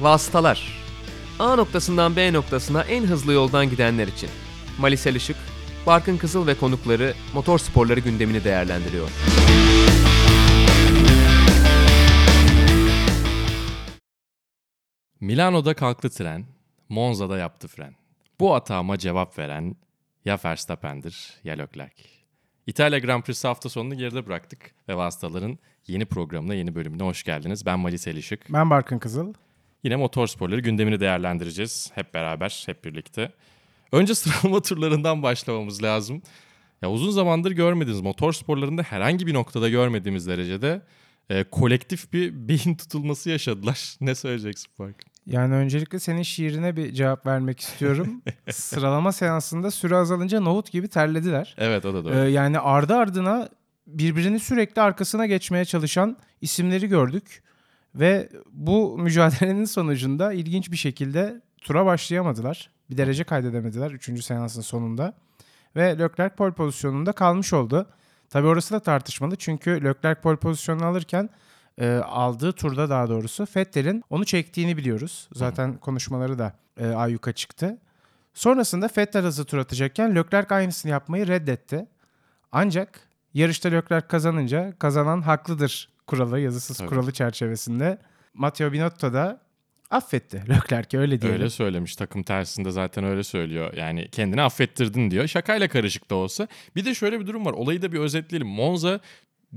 Vasıtalar 0.00 0.80
A 1.38 1.56
noktasından 1.56 2.16
B 2.16 2.32
noktasına 2.32 2.82
en 2.82 3.04
hızlı 3.04 3.32
yoldan 3.32 3.70
gidenler 3.70 4.08
için. 4.08 4.30
Malisel 4.78 5.14
Işık, 5.14 5.36
Barkın 5.86 6.16
Kızıl 6.16 6.46
ve 6.46 6.54
konukları 6.54 7.14
motor 7.34 7.58
sporları 7.58 8.00
gündemini 8.00 8.44
değerlendiriyor. 8.44 9.08
Milano'da 15.20 15.74
kalktı 15.74 16.10
tren, 16.10 16.44
Monza'da 16.88 17.38
yaptı 17.38 17.68
fren. 17.68 17.94
Bu 18.40 18.54
atağıma 18.54 18.98
cevap 18.98 19.38
veren 19.38 19.76
ya 20.24 20.38
Verstappen'dir 20.44 21.40
ya 21.44 21.54
Leclerc. 21.54 22.02
İtalya 22.66 22.98
Grand 22.98 23.22
Prix'si 23.22 23.48
hafta 23.48 23.68
sonunu 23.68 23.94
geride 23.94 24.26
bıraktık 24.26 24.74
ve 24.88 24.96
Vasıtaların 24.96 25.58
yeni 25.86 26.04
programına, 26.06 26.54
yeni 26.54 26.74
bölümüne 26.74 27.02
hoş 27.02 27.22
geldiniz. 27.24 27.66
Ben 27.66 27.78
Malis 27.78 28.06
Elişik. 28.06 28.52
Ben 28.52 28.70
Barkın 28.70 28.98
Kızıl. 28.98 29.34
Yine 29.84 29.96
motor 29.96 30.26
sporları 30.26 30.60
gündemini 30.60 31.00
değerlendireceğiz 31.00 31.90
hep 31.94 32.14
beraber, 32.14 32.62
hep 32.66 32.84
birlikte. 32.84 33.32
Önce 33.92 34.14
sıralama 34.14 34.62
turlarından 34.62 35.22
başlamamız 35.22 35.82
lazım. 35.82 36.22
Ya 36.82 36.90
uzun 36.90 37.10
zamandır 37.10 37.50
görmediğiniz 37.50 38.00
motor 38.02 38.32
sporlarında 38.32 38.82
herhangi 38.82 39.26
bir 39.26 39.34
noktada 39.34 39.68
görmediğimiz 39.68 40.26
derecede 40.26 40.82
e, 41.30 41.44
kolektif 41.44 42.12
bir 42.12 42.48
beyin 42.48 42.74
tutulması 42.74 43.30
yaşadılar. 43.30 43.96
ne 44.00 44.14
söyleyeceksin 44.14 44.72
Barkın? 44.78 45.10
Yani 45.26 45.54
öncelikle 45.54 45.98
senin 45.98 46.22
şiirine 46.22 46.76
bir 46.76 46.92
cevap 46.92 47.26
vermek 47.26 47.60
istiyorum. 47.60 48.22
Sıralama 48.50 49.12
seansında 49.12 49.70
süre 49.70 49.96
azalınca 49.96 50.40
nohut 50.40 50.72
gibi 50.72 50.88
terlediler. 50.88 51.54
Evet 51.58 51.84
o 51.84 51.94
da 51.94 52.04
doğru. 52.04 52.14
Ee, 52.14 52.30
yani 52.30 52.58
ardı 52.58 52.94
ardına 52.94 53.48
birbirini 53.86 54.40
sürekli 54.40 54.82
arkasına 54.82 55.26
geçmeye 55.26 55.64
çalışan 55.64 56.16
isimleri 56.40 56.88
gördük. 56.88 57.42
Ve 57.94 58.28
bu 58.52 58.98
mücadelenin 58.98 59.64
sonucunda 59.64 60.32
ilginç 60.32 60.70
bir 60.72 60.76
şekilde 60.76 61.40
tura 61.62 61.86
başlayamadılar. 61.86 62.70
Bir 62.90 62.96
derece 62.96 63.24
kaydedemediler 63.24 63.90
3. 63.90 64.24
seansın 64.24 64.60
sonunda. 64.60 65.14
Ve 65.76 65.98
Leclerc 65.98 66.34
pole 66.34 66.52
pozisyonunda 66.52 67.12
kalmış 67.12 67.52
oldu. 67.52 67.86
Tabi 68.30 68.46
orası 68.46 68.74
da 68.74 68.80
tartışmalı 68.80 69.36
çünkü 69.36 69.84
Leclerc 69.84 70.20
pole 70.20 70.36
pozisyonunu 70.36 70.86
alırken 70.86 71.30
e, 71.78 71.94
aldığı 71.96 72.52
turda 72.52 72.90
daha 72.90 73.08
doğrusu 73.08 73.46
Vettel'in 73.56 74.04
onu 74.10 74.24
çektiğini 74.24 74.76
biliyoruz. 74.76 75.28
Zaten 75.32 75.76
konuşmaları 75.76 76.38
da 76.38 76.52
e, 76.76 76.86
ayyuka 76.88 77.32
çıktı. 77.32 77.78
Sonrasında 78.34 78.88
Vettel 78.96 79.24
hızlı 79.24 79.44
tur 79.44 79.58
atacakken 79.58 80.16
Leclerc 80.16 80.54
aynısını 80.54 80.92
yapmayı 80.92 81.26
reddetti. 81.26 81.86
Ancak 82.52 83.00
yarışta 83.34 83.68
Leclerc 83.68 84.08
kazanınca 84.08 84.74
kazanan 84.78 85.22
haklıdır 85.22 85.88
kuralı, 86.10 86.40
yazısız 86.40 86.78
Tabii. 86.78 86.88
kuralı 86.88 87.12
çerçevesinde 87.12 87.98
Matteo 88.34 88.72
Binotto 88.72 89.12
da 89.12 89.40
affetti 89.90 90.42
Leclerc'i 90.48 90.98
öyle 90.98 91.20
diyelim. 91.20 91.40
Öyle 91.40 91.50
söylemiş 91.50 91.96
takım 91.96 92.22
tersinde 92.22 92.70
zaten 92.70 93.04
öyle 93.04 93.22
söylüyor. 93.22 93.74
Yani 93.76 94.08
kendini 94.12 94.42
affettirdin 94.42 95.10
diyor. 95.10 95.26
Şakayla 95.26 95.68
karışık 95.68 96.10
da 96.10 96.14
olsa. 96.14 96.48
Bir 96.76 96.84
de 96.84 96.94
şöyle 96.94 97.20
bir 97.20 97.26
durum 97.26 97.46
var. 97.46 97.52
Olayı 97.52 97.82
da 97.82 97.92
bir 97.92 97.98
özetleyelim. 97.98 98.48
Monza 98.48 99.00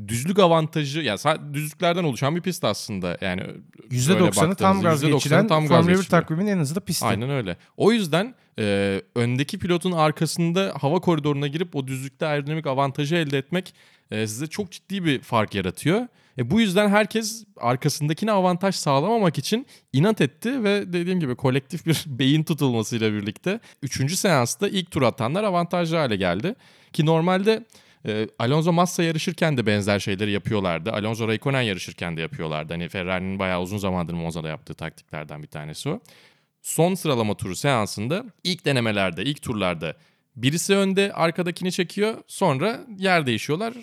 düzlük 0.07 0.39
avantajı 0.39 1.01
yani 1.01 1.17
sadece 1.17 1.53
düzlüklerden 1.53 2.03
oluşan 2.03 2.35
bir 2.35 2.41
pist 2.41 2.63
aslında. 2.63 3.17
Yani 3.21 3.41
böyle 3.41 3.95
%90'ı 3.95 4.55
tam 4.55 4.81
gaz 4.81 5.03
%90'ı 5.03 5.11
geçiren 5.11 5.47
tam 5.47 5.61
gaz 5.61 5.69
Formula 5.69 5.87
1 5.87 5.95
geçiriyor. 5.95 6.21
takviminin 6.21 6.51
en 6.51 6.57
hızlı 6.57 6.81
pisti. 6.81 7.05
Aynen 7.05 7.29
öyle. 7.29 7.57
O 7.77 7.91
yüzden 7.91 8.35
e, 8.59 9.01
öndeki 9.15 9.59
pilotun 9.59 9.91
arkasında 9.91 10.73
hava 10.81 10.99
koridoruna 10.99 11.47
girip 11.47 11.75
o 11.75 11.87
düzlükte 11.87 12.25
aerodinamik 12.25 12.67
avantajı 12.67 13.15
elde 13.15 13.37
etmek 13.37 13.73
e, 14.11 14.27
size 14.27 14.47
çok 14.47 14.71
ciddi 14.71 15.05
bir 15.05 15.19
fark 15.19 15.55
yaratıyor. 15.55 16.07
E, 16.37 16.51
bu 16.51 16.61
yüzden 16.61 16.89
herkes 16.89 17.45
arkasındakine 17.57 18.31
avantaj 18.31 18.75
sağlamamak 18.75 19.37
için 19.37 19.67
inat 19.93 20.21
etti 20.21 20.63
ve 20.63 20.93
dediğim 20.93 21.19
gibi 21.19 21.35
kolektif 21.35 21.85
bir 21.85 22.03
beyin 22.07 22.43
tutulmasıyla 22.43 23.13
birlikte 23.13 23.59
3. 23.81 24.15
seansta 24.15 24.67
ilk 24.67 24.91
tur 24.91 25.01
atanlar 25.01 25.43
avantajlı 25.43 25.97
hale 25.97 26.15
geldi. 26.15 26.55
Ki 26.93 27.05
normalde 27.05 27.65
e, 28.07 28.27
Alonso 28.39 28.73
Massa 28.73 29.03
yarışırken 29.03 29.57
de 29.57 29.65
benzer 29.65 29.99
şeyleri 29.99 30.31
yapıyorlardı. 30.31 30.91
Alonso 30.91 31.27
Raikkonen 31.27 31.61
yarışırken 31.61 32.17
de 32.17 32.21
yapıyorlardı. 32.21 32.73
Hani 32.73 32.89
Ferrari'nin 32.89 33.39
bayağı 33.39 33.61
uzun 33.61 33.77
zamandır 33.77 34.13
Monza'da 34.13 34.47
yaptığı 34.47 34.73
taktiklerden 34.73 35.43
bir 35.43 35.47
tanesi 35.47 35.89
o 35.89 35.99
son 36.61 36.93
sıralama 36.93 37.37
turu 37.37 37.55
seansında 37.55 38.25
ilk 38.43 38.65
denemelerde, 38.65 39.23
ilk 39.23 39.41
turlarda 39.41 39.95
birisi 40.35 40.75
önde 40.75 41.13
arkadakini 41.13 41.71
çekiyor. 41.71 42.15
Sonra 42.27 42.79
yer 42.97 43.25
değişiyorlar. 43.25 43.73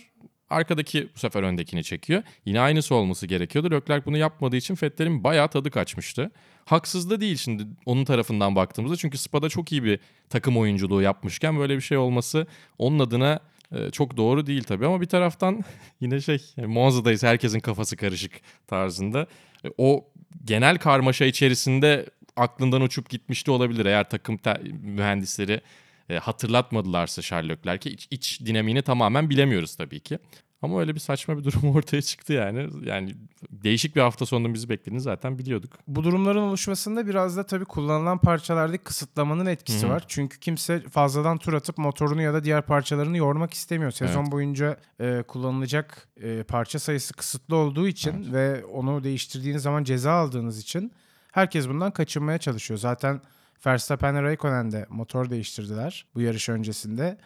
Arkadaki 0.50 1.08
bu 1.14 1.18
sefer 1.18 1.42
öndekini 1.42 1.84
çekiyor. 1.84 2.22
Yine 2.44 2.60
aynısı 2.60 2.94
olması 2.94 3.26
gerekiyordu. 3.26 3.70
Leclerc 3.70 4.06
bunu 4.06 4.16
yapmadığı 4.16 4.56
için 4.56 4.78
Vettel'in 4.82 5.24
bayağı 5.24 5.48
tadı 5.48 5.70
kaçmıştı. 5.70 6.30
Haksız 6.64 7.10
da 7.10 7.20
değil 7.20 7.36
şimdi 7.36 7.66
onun 7.86 8.04
tarafından 8.04 8.56
baktığımızda. 8.56 8.96
Çünkü 8.96 9.18
Spa'da 9.18 9.48
çok 9.48 9.72
iyi 9.72 9.84
bir 9.84 10.00
takım 10.28 10.56
oyunculuğu 10.58 11.02
yapmışken 11.02 11.58
böyle 11.58 11.76
bir 11.76 11.80
şey 11.80 11.98
olması 11.98 12.46
onun 12.78 12.98
adına 12.98 13.40
e, 13.72 13.90
çok 13.90 14.16
doğru 14.16 14.46
değil 14.46 14.62
tabii. 14.62 14.86
Ama 14.86 15.00
bir 15.00 15.06
taraftan 15.06 15.64
yine 16.00 16.20
şey 16.20 16.38
Monza'dayız 16.66 17.22
herkesin 17.22 17.60
kafası 17.60 17.96
karışık 17.96 18.32
tarzında. 18.66 19.26
E, 19.64 19.68
O 19.78 20.04
genel 20.44 20.78
karmaşa 20.78 21.24
içerisinde 21.24 22.06
aklından 22.36 22.82
uçup 22.82 23.10
gitmiş 23.10 23.46
de 23.46 23.50
olabilir 23.50 23.86
eğer 23.86 24.10
takım 24.10 24.38
mühendisleri 24.82 25.60
e, 26.10 26.18
hatırlatmadılarsa 26.18 27.22
Charles 27.22 27.50
Leclerc'i 27.50 27.90
iç, 27.90 28.08
iç 28.10 28.40
dinamiğini 28.46 28.82
tamamen 28.82 29.30
bilemiyoruz 29.30 29.76
tabii 29.76 30.00
ki. 30.00 30.18
Ama 30.62 30.80
öyle 30.80 30.94
bir 30.94 31.00
saçma 31.00 31.38
bir 31.38 31.44
durum 31.44 31.70
ortaya 31.76 32.02
çıktı 32.02 32.32
yani. 32.32 32.68
Yani 32.84 33.14
değişik 33.50 33.96
bir 33.96 34.00
hafta 34.00 34.26
sonunun 34.26 34.54
bizi 34.54 34.68
beklediğini 34.68 35.00
zaten 35.00 35.38
biliyorduk. 35.38 35.72
Bu 35.88 36.04
durumların 36.04 36.38
oluşmasında 36.38 37.06
biraz 37.06 37.36
da 37.36 37.46
tabii 37.46 37.64
kullanılan 37.64 38.18
parçalardaki 38.18 38.84
kısıtlamanın 38.84 39.46
etkisi 39.46 39.82
Hı 39.82 39.90
hı. 39.90 39.94
var. 39.94 40.04
Çünkü 40.08 40.40
kimse 40.40 40.80
fazladan 40.80 41.38
tur 41.38 41.52
atıp 41.52 41.78
motorunu 41.78 42.22
ya 42.22 42.34
da 42.34 42.44
diğer 42.44 42.62
parçalarını 42.62 43.16
yormak 43.16 43.54
istemiyor. 43.54 43.90
Sezon 43.90 44.22
Evet. 44.22 44.32
boyunca 44.32 44.76
e, 45.00 45.22
kullanılacak 45.28 46.08
e, 46.22 46.42
parça 46.42 46.78
sayısı 46.78 47.14
kısıtlı 47.14 47.56
olduğu 47.56 47.88
için 47.88 48.32
ve 48.32 48.64
onu 48.64 49.04
değiştirdiğiniz 49.04 49.62
zaman 49.62 49.84
ceza 49.84 50.12
aldığınız 50.12 50.58
için 50.58 50.92
herkes 51.32 51.68
bundan 51.68 51.90
kaçınmaya 51.90 52.38
çalışıyor. 52.38 52.78
Zaten 52.78 53.20
Verstappen 53.66 54.16
ve 54.16 54.22
Raikkonen 54.22 54.72
de 54.72 54.86
motor 54.88 55.30
değiştirdiler 55.30 56.06
bu 56.14 56.20
yarış 56.20 56.48
öncesinde. 56.48 57.18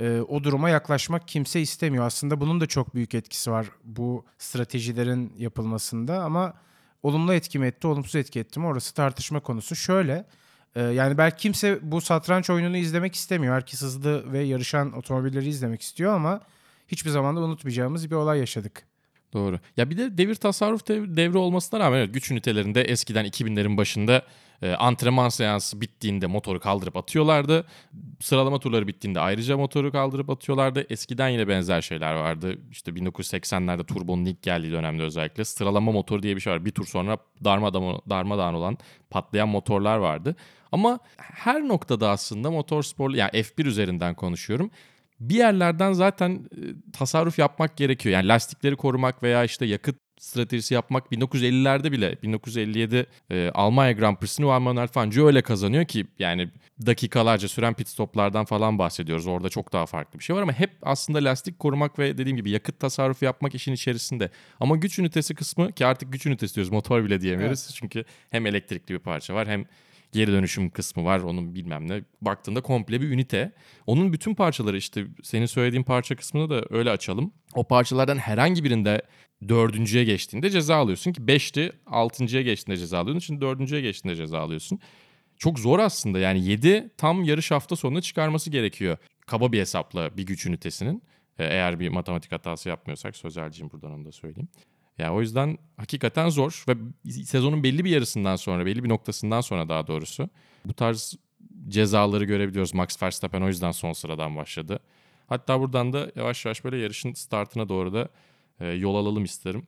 E, 0.00 0.20
o 0.20 0.44
duruma 0.44 0.70
yaklaşmak 0.70 1.28
kimse 1.28 1.60
istemiyor. 1.60 2.04
Aslında 2.04 2.40
bunun 2.40 2.60
da 2.60 2.66
çok 2.66 2.94
büyük 2.94 3.14
etkisi 3.14 3.50
var 3.50 3.66
bu 3.84 4.24
stratejilerin 4.38 5.32
yapılmasında 5.36 6.22
ama 6.22 6.54
olumlu 7.02 7.34
etki 7.34 7.58
mi 7.58 7.66
etti, 7.66 7.86
olumsuz 7.86 8.14
etki 8.14 8.40
etti 8.40 8.60
mi 8.60 8.66
orası 8.66 8.94
tartışma 8.94 9.40
konusu. 9.40 9.76
Şöyle 9.76 10.26
e, 10.74 10.82
yani 10.82 11.18
belki 11.18 11.36
kimse 11.36 11.78
bu 11.82 12.00
satranç 12.00 12.50
oyununu 12.50 12.76
izlemek 12.76 13.14
istemiyor. 13.14 13.54
Herkes 13.54 13.82
hızlı 13.82 14.32
ve 14.32 14.38
yarışan 14.38 14.92
otomobilleri 14.92 15.48
izlemek 15.48 15.82
istiyor 15.82 16.14
ama 16.14 16.40
hiçbir 16.88 17.10
zaman 17.10 17.36
da 17.36 17.40
unutmayacağımız 17.40 18.10
bir 18.10 18.16
olay 18.16 18.38
yaşadık. 18.38 18.89
Doğru. 19.32 19.58
Ya 19.76 19.90
bir 19.90 19.96
de 19.96 20.18
devir 20.18 20.34
tasarruf 20.34 20.88
dev- 20.88 21.16
devri 21.16 21.38
olmasına 21.38 21.80
rağmen 21.80 21.98
evet, 21.98 22.14
güç 22.14 22.30
ünitelerinde 22.30 22.82
eskiden 22.82 23.26
2000'lerin 23.26 23.76
başında 23.76 24.22
e, 24.62 24.72
antrenman 24.72 25.28
seansı 25.28 25.80
bittiğinde 25.80 26.26
motoru 26.26 26.60
kaldırıp 26.60 26.96
atıyorlardı. 26.96 27.66
Sıralama 28.20 28.58
turları 28.58 28.86
bittiğinde 28.86 29.20
ayrıca 29.20 29.56
motoru 29.56 29.92
kaldırıp 29.92 30.30
atıyorlardı. 30.30 30.86
Eskiden 30.90 31.28
yine 31.28 31.48
benzer 31.48 31.80
şeyler 31.80 32.14
vardı. 32.14 32.58
İşte 32.70 32.90
1980'lerde 32.90 33.84
turbonun 33.86 34.24
ilk 34.24 34.42
geldiği 34.42 34.72
dönemde 34.72 35.02
özellikle 35.02 35.44
sıralama 35.44 35.92
motoru 35.92 36.22
diye 36.22 36.36
bir 36.36 36.40
şey 36.40 36.52
var. 36.52 36.64
Bir 36.64 36.70
tur 36.70 36.86
sonra 36.86 37.18
darmadağın, 37.44 38.00
darmadağın 38.10 38.54
olan 38.54 38.78
patlayan 39.10 39.48
motorlar 39.48 39.96
vardı. 39.96 40.36
Ama 40.72 40.98
her 41.16 41.68
noktada 41.68 42.10
aslında 42.10 42.50
motor 42.50 42.82
spor 42.82 43.10
yani 43.10 43.30
F1 43.30 43.66
üzerinden 43.66 44.14
konuşuyorum 44.14 44.70
bir 45.20 45.34
yerlerden 45.34 45.92
zaten 45.92 46.30
e, 46.32 46.60
tasarruf 46.92 47.38
yapmak 47.38 47.76
gerekiyor. 47.76 48.12
Yani 48.12 48.28
lastikleri 48.28 48.76
korumak 48.76 49.22
veya 49.22 49.44
işte 49.44 49.66
yakıt 49.66 49.96
stratejisi 50.20 50.74
yapmak 50.74 51.12
1950'lerde 51.12 51.92
bile 51.92 52.22
1957 52.22 53.06
e, 53.30 53.50
Almanya 53.54 53.92
Grand 53.92 54.16
Prix'sini 54.16 54.44
Juan 54.44 54.62
Manuel 54.62 54.86
Fangio 54.86 55.26
öyle 55.26 55.42
kazanıyor 55.42 55.84
ki 55.84 56.06
yani 56.18 56.50
dakikalarca 56.86 57.48
süren 57.48 57.74
pit 57.74 57.88
stoplardan 57.88 58.44
falan 58.44 58.78
bahsediyoruz. 58.78 59.26
Orada 59.26 59.48
çok 59.48 59.72
daha 59.72 59.86
farklı 59.86 60.18
bir 60.18 60.24
şey 60.24 60.36
var 60.36 60.42
ama 60.42 60.52
hep 60.52 60.70
aslında 60.82 61.18
lastik 61.18 61.58
korumak 61.58 61.98
ve 61.98 62.18
dediğim 62.18 62.36
gibi 62.36 62.50
yakıt 62.50 62.80
tasarrufu 62.80 63.24
yapmak 63.24 63.54
işin 63.54 63.72
içerisinde. 63.72 64.30
Ama 64.60 64.76
güç 64.76 64.98
ünitesi 64.98 65.34
kısmı 65.34 65.72
ki 65.72 65.86
artık 65.86 66.12
güç 66.12 66.26
ünitesi 66.26 66.54
diyoruz 66.54 66.72
motor 66.72 67.04
bile 67.04 67.20
diyemiyoruz. 67.20 67.74
Çünkü 67.74 68.04
hem 68.30 68.46
elektrikli 68.46 68.92
bir 68.92 68.98
parça 68.98 69.34
var 69.34 69.48
hem 69.48 69.64
geri 70.12 70.32
dönüşüm 70.32 70.70
kısmı 70.70 71.04
var 71.04 71.20
onun 71.20 71.54
bilmem 71.54 71.88
ne. 71.88 72.02
Baktığında 72.22 72.60
komple 72.60 73.00
bir 73.00 73.08
ünite. 73.10 73.52
Onun 73.86 74.12
bütün 74.12 74.34
parçaları 74.34 74.76
işte 74.76 75.06
senin 75.22 75.46
söylediğin 75.46 75.82
parça 75.82 76.16
kısmını 76.16 76.50
da 76.50 76.62
öyle 76.70 76.90
açalım. 76.90 77.32
O 77.54 77.64
parçalardan 77.64 78.16
herhangi 78.18 78.64
birinde 78.64 79.02
dördüncüye 79.48 80.04
geçtiğinde 80.04 80.50
ceza 80.50 80.76
alıyorsun 80.76 81.12
ki 81.12 81.26
beşti 81.26 81.72
altıncıya 81.86 82.42
geçtiğinde 82.42 82.80
ceza 82.80 82.98
alıyorsun. 82.98 83.26
Şimdi 83.26 83.40
dördüncüye 83.40 83.80
geçtiğinde 83.80 84.16
ceza 84.16 84.38
alıyorsun. 84.38 84.78
Çok 85.38 85.58
zor 85.58 85.78
aslında 85.78 86.18
yani 86.18 86.44
7 86.44 86.90
tam 86.96 87.24
yarış 87.24 87.50
hafta 87.50 87.76
sonuna 87.76 88.00
çıkarması 88.00 88.50
gerekiyor. 88.50 88.98
Kaba 89.26 89.52
bir 89.52 89.60
hesapla 89.60 90.16
bir 90.16 90.26
güç 90.26 90.46
ünitesinin. 90.46 91.02
Ee, 91.38 91.44
Eğer 91.44 91.80
bir 91.80 91.88
matematik 91.88 92.32
hatası 92.32 92.68
yapmıyorsak 92.68 93.16
sözelciyim 93.16 93.70
buradan 93.70 93.92
onu 93.92 94.04
da 94.04 94.12
söyleyeyim. 94.12 94.48
Ya 95.00 95.14
o 95.14 95.20
yüzden 95.20 95.58
hakikaten 95.76 96.28
zor 96.28 96.64
ve 96.68 96.74
sezonun 97.24 97.62
belli 97.62 97.84
bir 97.84 97.90
yarısından 97.90 98.36
sonra, 98.36 98.66
belli 98.66 98.84
bir 98.84 98.88
noktasından 98.88 99.40
sonra 99.40 99.68
daha 99.68 99.86
doğrusu 99.86 100.28
bu 100.64 100.72
tarz 100.72 101.14
cezaları 101.68 102.24
görebiliyoruz. 102.24 102.74
Max 102.74 103.02
Verstappen 103.02 103.42
o 103.42 103.48
yüzden 103.48 103.70
son 103.70 103.92
sıradan 103.92 104.36
başladı. 104.36 104.80
Hatta 105.26 105.60
buradan 105.60 105.92
da 105.92 106.12
yavaş 106.16 106.44
yavaş 106.44 106.64
böyle 106.64 106.78
yarışın 106.78 107.12
startına 107.12 107.68
doğru 107.68 107.92
da 107.92 108.08
e, 108.60 108.68
yol 108.68 108.94
alalım 108.94 109.24
isterim. 109.24 109.66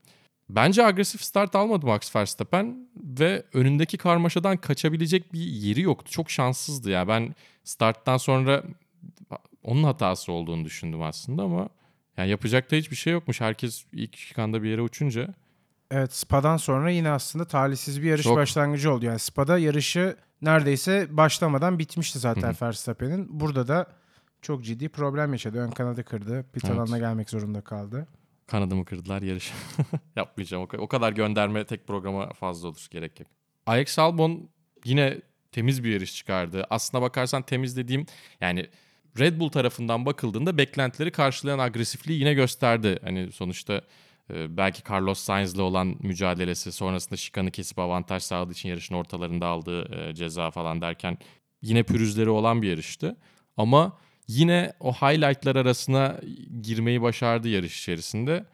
Bence 0.48 0.84
agresif 0.84 1.22
start 1.22 1.56
almadı 1.56 1.86
Max 1.86 2.16
Verstappen 2.16 2.88
ve 2.96 3.42
önündeki 3.52 3.98
karmaşadan 3.98 4.56
kaçabilecek 4.56 5.32
bir 5.32 5.40
yeri 5.40 5.80
yoktu. 5.80 6.12
Çok 6.12 6.30
şanssızdı 6.30 6.90
ya. 6.90 7.08
Ben 7.08 7.34
starttan 7.64 8.16
sonra 8.16 8.64
onun 9.62 9.82
hatası 9.82 10.32
olduğunu 10.32 10.64
düşündüm 10.64 11.02
aslında 11.02 11.42
ama 11.42 11.68
yani 12.16 12.30
yapacak 12.30 12.70
da 12.70 12.76
hiçbir 12.76 12.96
şey 12.96 13.12
yokmuş. 13.12 13.40
Herkes 13.40 13.84
ilk 13.92 14.16
şikanda 14.16 14.62
bir 14.62 14.68
yere 14.68 14.82
uçunca. 14.82 15.34
Evet 15.90 16.12
Spa'dan 16.12 16.56
sonra 16.56 16.90
yine 16.90 17.10
aslında 17.10 17.44
talihsiz 17.44 18.02
bir 18.02 18.08
yarış 18.08 18.22
Çok. 18.24 18.36
başlangıcı 18.36 18.92
oldu. 18.92 19.04
Yani 19.04 19.18
Spa'da 19.18 19.58
yarışı 19.58 20.16
neredeyse 20.42 21.06
başlamadan 21.10 21.78
bitmişti 21.78 22.18
zaten 22.18 22.54
Verstappen'in. 22.62 23.40
Burada 23.40 23.68
da 23.68 23.86
çok 24.42 24.64
ciddi 24.64 24.88
problem 24.88 25.32
yaşadı. 25.32 25.58
Ön 25.58 25.70
kanadı 25.70 26.04
kırdı. 26.04 26.46
Pit 26.52 26.64
Evet. 26.64 26.74
alanına 26.76 26.98
gelmek 26.98 27.30
zorunda 27.30 27.60
kaldı. 27.60 28.06
Kanadımı 28.46 28.84
kırdılar 28.84 29.22
yarış. 29.22 29.52
Yapmayacağım. 30.16 30.68
O 30.78 30.88
kadar 30.88 31.12
gönderme 31.12 31.64
tek 31.64 31.86
programa 31.86 32.32
fazla 32.32 32.68
olur. 32.68 32.86
Gerek 32.90 33.20
yok. 33.20 33.28
Alex 33.66 33.98
Albon 33.98 34.48
yine 34.84 35.20
temiz 35.52 35.84
bir 35.84 35.92
yarış 35.92 36.14
çıkardı. 36.16 36.66
Aslına 36.70 37.02
bakarsan 37.02 37.42
temiz 37.42 37.76
dediğim 37.76 38.06
yani 38.40 38.68
Red 39.18 39.40
Bull 39.40 39.48
tarafından 39.48 40.06
bakıldığında 40.06 40.58
beklentileri 40.58 41.10
karşılayan 41.10 41.58
agresifliği 41.58 42.18
yine 42.18 42.34
gösterdi. 42.34 42.98
Hani 43.04 43.32
sonuçta 43.32 43.82
e, 44.30 44.56
belki 44.56 44.92
Carlos 44.92 45.18
Sainz'le 45.18 45.58
olan 45.58 45.96
mücadelesi 46.00 46.72
sonrasında 46.72 47.16
şikanı 47.16 47.50
kesip 47.50 47.78
avantaj 47.78 48.22
sağladığı 48.22 48.52
için 48.52 48.68
yarışın 48.68 48.94
ortalarında 48.94 49.46
aldığı 49.46 50.08
e, 50.08 50.14
ceza 50.14 50.50
falan 50.50 50.80
derken 50.80 51.18
yine 51.62 51.82
pürüzleri 51.82 52.30
olan 52.30 52.62
bir 52.62 52.68
yarıştı. 52.68 53.16
Ama 53.56 53.98
yine 54.28 54.72
o 54.80 54.92
highlightlar 54.92 55.56
arasına 55.56 56.20
girmeyi 56.62 57.02
başardı 57.02 57.48
yarış 57.48 57.80
içerisinde. 57.80 58.44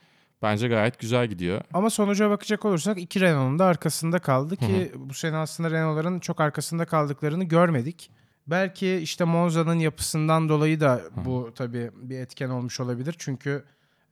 Bence 0.43 0.69
gayet 0.69 0.99
güzel 0.99 1.27
gidiyor. 1.27 1.61
Ama 1.73 1.91
sonuca 1.91 2.31
bakacak 2.31 2.65
olursak 2.65 2.99
iki 2.99 3.21
Renault'un 3.21 3.59
da 3.59 3.65
arkasında 3.65 4.19
kaldı 4.19 4.57
ki 4.57 4.93
bu 4.97 5.15
sene 5.15 5.37
aslında 5.37 5.71
Renault'ların 5.71 6.21
çok 6.21 6.41
arkasında 6.41 6.85
kaldıklarını 6.85 7.45
görmedik. 7.45 8.11
Belki 8.51 8.95
işte 8.95 9.25
Monza'nın 9.25 9.79
yapısından 9.79 10.49
dolayı 10.49 10.81
da 10.81 11.03
bu 11.25 11.53
tabii 11.55 11.91
bir 11.95 12.19
etken 12.19 12.49
olmuş 12.49 12.81
olabilir. 12.81 13.15
Çünkü 13.19 13.65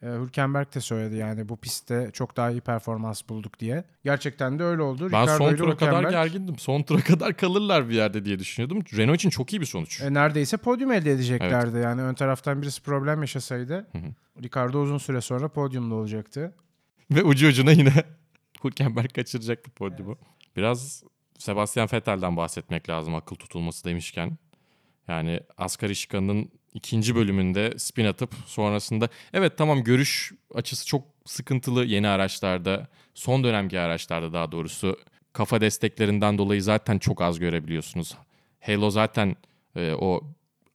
e, 0.03 0.07
Hülkenberg 0.07 0.75
de 0.75 0.81
söyledi 0.81 1.17
yani 1.17 1.49
bu 1.49 1.57
pistte 1.57 2.11
çok 2.13 2.37
daha 2.37 2.51
iyi 2.51 2.61
performans 2.61 3.23
bulduk 3.29 3.61
diye. 3.61 3.85
Gerçekten 4.05 4.59
de 4.59 4.65
öyle 4.65 4.83
oldu. 4.83 5.09
Ben 5.13 5.23
Ricardo 5.23 5.39
son 5.39 5.57
tura 5.57 5.77
kadar 5.77 5.93
Hülkenberg, 5.93 6.11
gergindim. 6.11 6.59
Son 6.59 6.83
tura 6.83 7.01
kadar 7.05 7.37
kalırlar 7.37 7.89
bir 7.89 7.95
yerde 7.95 8.25
diye 8.25 8.39
düşünüyordum. 8.39 8.83
Renault 8.97 9.17
için 9.17 9.31
çok 9.31 9.53
iyi 9.53 9.61
bir 9.61 9.67
sonuç. 9.67 10.01
e, 10.01 10.15
neredeyse 10.15 10.57
podyum 10.57 10.93
elde 10.93 11.13
edeceklerdi. 11.13 11.79
Yani 11.79 12.03
ön 12.03 12.15
taraftan 12.15 12.63
birisi 12.63 12.83
problem 12.83 13.21
yaşasaydı 13.21 13.87
Ricardo 14.43 14.81
uzun 14.81 14.99
süre 14.99 15.21
sonra 15.21 15.49
podyumda 15.49 15.95
olacaktı. 15.95 16.55
Ve 17.11 17.23
ucu 17.23 17.49
ucuna 17.49 17.73
yine 17.73 17.93
Hülkenberg 18.65 19.13
kaçıracak 19.15 19.67
bu 19.67 19.71
podyumu. 19.71 20.19
Biraz 20.57 21.03
Sebastian 21.39 21.89
Vettel'den 21.93 22.37
bahsetmek 22.37 22.89
lazım 22.89 23.15
akıl 23.15 23.37
tutulması 23.37 23.85
demişken. 23.85 24.39
Yani 25.09 25.41
asgari 25.59 25.97
şikanın 25.97 26.51
ikinci 26.75 27.15
bölümünde 27.15 27.79
spin 27.79 28.05
atıp 28.05 28.35
sonrasında 28.47 29.09
evet 29.33 29.59
tamam 29.59 29.85
görüş 29.85 30.33
açısı 30.55 30.87
çok 30.87 31.03
sıkıntılı 31.25 31.85
yeni 31.85 32.09
araçlarda. 32.09 32.89
Son 33.15 33.45
dönemki 33.45 33.81
araçlarda 33.81 34.33
daha 34.33 34.53
doğrusu 34.53 34.97
kafa 35.33 35.61
desteklerinden 35.61 36.39
dolayı 36.39 36.63
zaten 36.63 36.99
çok 36.99 37.23
az 37.23 37.39
görebiliyorsunuz. 37.39 38.17
Halo 38.61 38.91
zaten 38.91 39.37
e, 39.77 39.93
o 39.93 40.21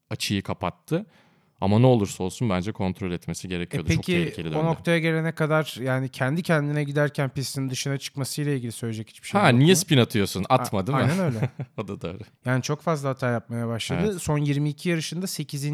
açıyı 0.09 0.43
kapattı. 0.43 1.05
Ama 1.61 1.79
ne 1.79 1.85
olursa 1.85 2.23
olsun 2.23 2.49
bence 2.49 2.71
kontrol 2.71 3.11
etmesi 3.11 3.47
E 3.47 3.49
gerekiyordu. 3.49 3.87
çok 3.87 3.95
peki 3.97 4.11
tehlikeli 4.23 4.47
o 4.49 4.51
döndü. 4.51 4.63
noktaya 4.65 4.99
gelene 4.99 5.31
kadar 5.31 5.75
yani 5.81 6.09
kendi 6.09 6.43
kendine 6.43 6.83
giderken 6.83 7.29
pistin 7.29 7.69
dışına 7.69 7.97
çıkmasıyla 7.97 8.51
ilgili 8.53 8.71
söyleyecek 8.71 9.09
hiçbir 9.09 9.27
şey 9.27 9.41
Ha 9.41 9.49
yok 9.49 9.59
niye 9.59 9.71
mu? 9.71 9.75
spin 9.75 9.97
atıyorsun? 9.97 10.45
Atma 10.49 10.87
değil 10.87 10.97
mi? 10.97 11.03
Aynen 11.03 11.19
öyle. 11.19 11.49
o 11.77 11.87
da 11.87 12.01
doğru. 12.01 12.17
Yani 12.45 12.61
çok 12.63 12.81
fazla 12.81 13.09
hata 13.09 13.29
yapmaya 13.31 13.67
başladı. 13.67 14.01
Evet. 14.11 14.21
Son 14.21 14.37
22 14.37 14.89
yarışında 14.89 15.27
8. 15.27 15.65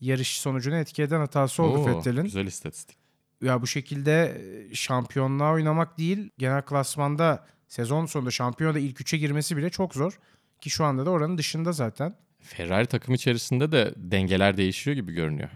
yarış 0.00 0.40
sonucunu 0.40 0.76
etki 0.76 1.02
eden 1.02 1.20
hatası 1.20 1.62
oldu 1.62 1.78
Oo, 1.78 1.86
Vettel'in. 1.86 2.22
Güzel 2.24 2.46
istatistik. 2.46 2.96
Ya 3.42 3.62
bu 3.62 3.66
şekilde 3.66 4.40
e, 4.70 4.74
şampiyonluğa 4.74 5.52
oynamak 5.52 5.98
değil, 5.98 6.30
genel 6.38 6.62
klasmanda 6.62 7.46
sezon 7.68 8.06
sonunda 8.06 8.30
şampiyonada 8.30 8.78
ilk 8.78 9.00
3'e 9.00 9.18
girmesi 9.18 9.56
bile 9.56 9.70
çok 9.70 9.94
zor. 9.94 10.18
Ki 10.60 10.70
şu 10.70 10.84
anda 10.84 11.06
da 11.06 11.10
oranın 11.10 11.38
dışında 11.38 11.72
zaten. 11.72 12.14
Ferrari 12.44 12.86
takım 12.86 13.14
içerisinde 13.14 13.72
de 13.72 13.94
dengeler 13.96 14.56
değişiyor 14.56 14.96
gibi 14.96 15.12
görünüyor. 15.12 15.50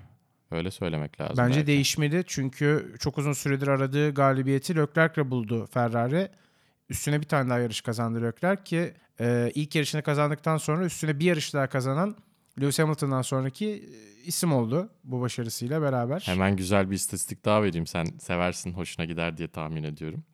Öyle 0.51 0.71
söylemek 0.71 1.21
lazım. 1.21 1.37
Bence 1.39 1.57
belki. 1.57 1.67
değişmeli 1.67 2.25
çünkü 2.27 2.95
çok 3.01 3.19
uzun 3.19 3.33
süredir 3.33 3.69
aradığı 3.69 4.15
galibiyeti 4.15 4.77
Leclerc'le 4.77 5.31
buldu 5.31 5.67
Ferrari. 5.67 6.29
Üstüne 6.89 7.21
bir 7.21 7.27
tane 7.27 7.51
daha 7.51 7.59
yarış 7.59 7.81
kazandı 7.81 8.23
Leclerc 8.23 8.65
ki 8.65 8.95
e, 9.21 9.53
ilk 9.55 9.75
yarışını 9.75 10.03
kazandıktan 10.03 10.57
sonra 10.57 10.85
üstüne 10.85 11.19
bir 11.21 11.25
yarış 11.25 11.55
daha 11.55 11.67
kazanan 11.67 12.17
Lewis 12.61 12.79
Hamilton'dan 12.79 13.23
sonraki 13.23 13.67
e, 13.67 14.23
isim 14.25 14.53
oldu 14.53 14.91
bu 15.05 15.21
başarısıyla 15.21 15.83
beraber. 15.83 16.23
Hemen 16.25 16.57
güzel 16.57 16.91
bir 16.91 16.95
istatistik 16.95 17.45
daha 17.45 17.63
vereyim. 17.63 17.87
Sen 17.87 18.05
seversin, 18.05 18.73
hoşuna 18.73 19.07
gider 19.07 19.37
diye 19.37 19.49
tahmin 19.49 19.85
ediyorum. 19.85 20.25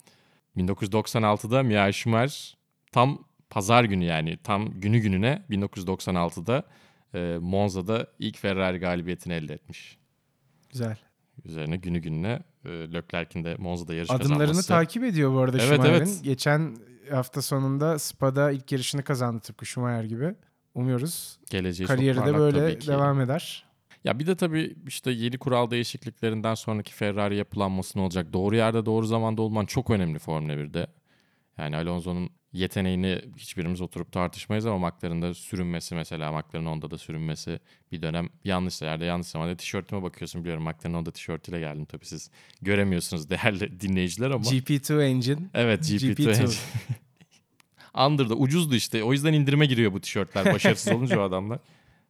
1996'da 0.57 1.63
Mia 1.63 1.93
Schumacher 1.93 2.57
tam 2.93 3.25
pazar 3.55 3.85
günü 3.85 4.05
yani 4.05 4.37
tam 4.37 4.81
günü 4.81 4.99
gününe 4.99 5.43
1996'da 5.51 6.63
e, 7.15 7.39
Monza'da 7.41 8.07
ilk 8.19 8.39
Ferrari 8.39 8.79
galibiyetini 8.79 9.35
elde 9.35 9.55
etmiş. 9.55 9.99
Güzel. 10.71 10.97
Üzerine 11.45 11.77
günü 11.77 11.99
gününe 11.99 12.41
e, 12.65 12.69
Leclerc'in 12.69 13.45
de 13.45 13.57
Monza'da 13.59 13.95
yarış 13.95 14.11
Adımlarını 14.11 14.39
kazanması. 14.39 14.69
takip 14.69 15.05
ediyor 15.05 15.33
bu 15.33 15.39
arada 15.39 15.59
Evet, 15.59 15.69
Schumacher'in. 15.69 15.97
evet. 15.97 16.21
Geçen 16.23 16.77
hafta 17.11 17.43
sonunda 17.43 17.99
Spa'da 17.99 18.51
ilk 18.51 18.73
yarışını 18.73 19.03
kazandı 19.03 19.41
tıpkı 19.41 19.67
Schumacher 19.67 20.05
gibi. 20.05 20.35
Umuyoruz 20.75 21.39
Geleceği 21.51 21.87
kariyeri 21.87 22.19
de 22.27 22.35
böyle 22.35 22.81
devam 22.81 23.21
eder. 23.21 23.65
Ya 24.05 24.19
bir 24.19 24.27
de 24.27 24.35
tabii 24.37 24.77
işte 24.87 25.11
yeni 25.11 25.39
kural 25.39 25.71
değişikliklerinden 25.71 26.55
sonraki 26.55 26.95
Ferrari 26.95 27.37
yapılanması 27.37 27.99
ne 27.99 28.03
olacak? 28.03 28.33
Doğru 28.33 28.57
yerde 28.57 28.87
doğru 28.87 29.07
zamanda 29.07 29.43
olman 29.43 29.67
çok 29.67 29.91
önemli 29.91 30.19
Formula 30.19 30.53
1'de. 30.53 30.87
Yani 31.59 31.77
Alonso'nun 31.77 32.31
yeteneğini 32.55 33.21
hiçbirimiz 33.37 33.81
oturup 33.81 34.13
tartışmayız 34.13 34.67
ama 34.67 34.89
McLaren'ın 34.89 35.23
da 35.23 35.35
sürünmesi 35.35 35.95
mesela 35.95 36.33
McLaren 36.33 36.67
Honda'da 36.67 36.91
da 36.91 36.99
sürünmesi 36.99 37.61
bir 37.93 38.03
dönem 38.03 38.29
yanlış 38.45 38.83
yerde 38.83 39.05
yanlış 39.05 39.27
zamanda 39.27 39.57
tişörtüme 39.57 40.03
bakıyorsun 40.03 40.41
biliyorum 40.41 40.65
McLaren 40.65 40.95
Honda 40.95 41.11
tişörtüyle 41.11 41.59
geldim 41.59 41.85
tabii 41.85 42.07
siz 42.07 42.31
göremiyorsunuz 42.63 43.31
değerli 43.31 43.81
dinleyiciler 43.81 44.31
ama. 44.31 44.45
GP2 44.45 45.03
engine. 45.03 45.51
Evet 45.55 45.81
GP2. 45.81 46.15
GP2. 46.15 46.59
Under'da 48.07 48.35
ucuzdu 48.35 48.75
işte. 48.75 49.05
O 49.05 49.13
yüzden 49.13 49.33
indirime 49.33 49.67
giriyor 49.67 49.93
bu 49.93 50.01
tişörtler. 50.01 50.55
Başarısız 50.55 50.93
olunca 50.93 51.21
o 51.21 51.23
adamlar. 51.23 51.59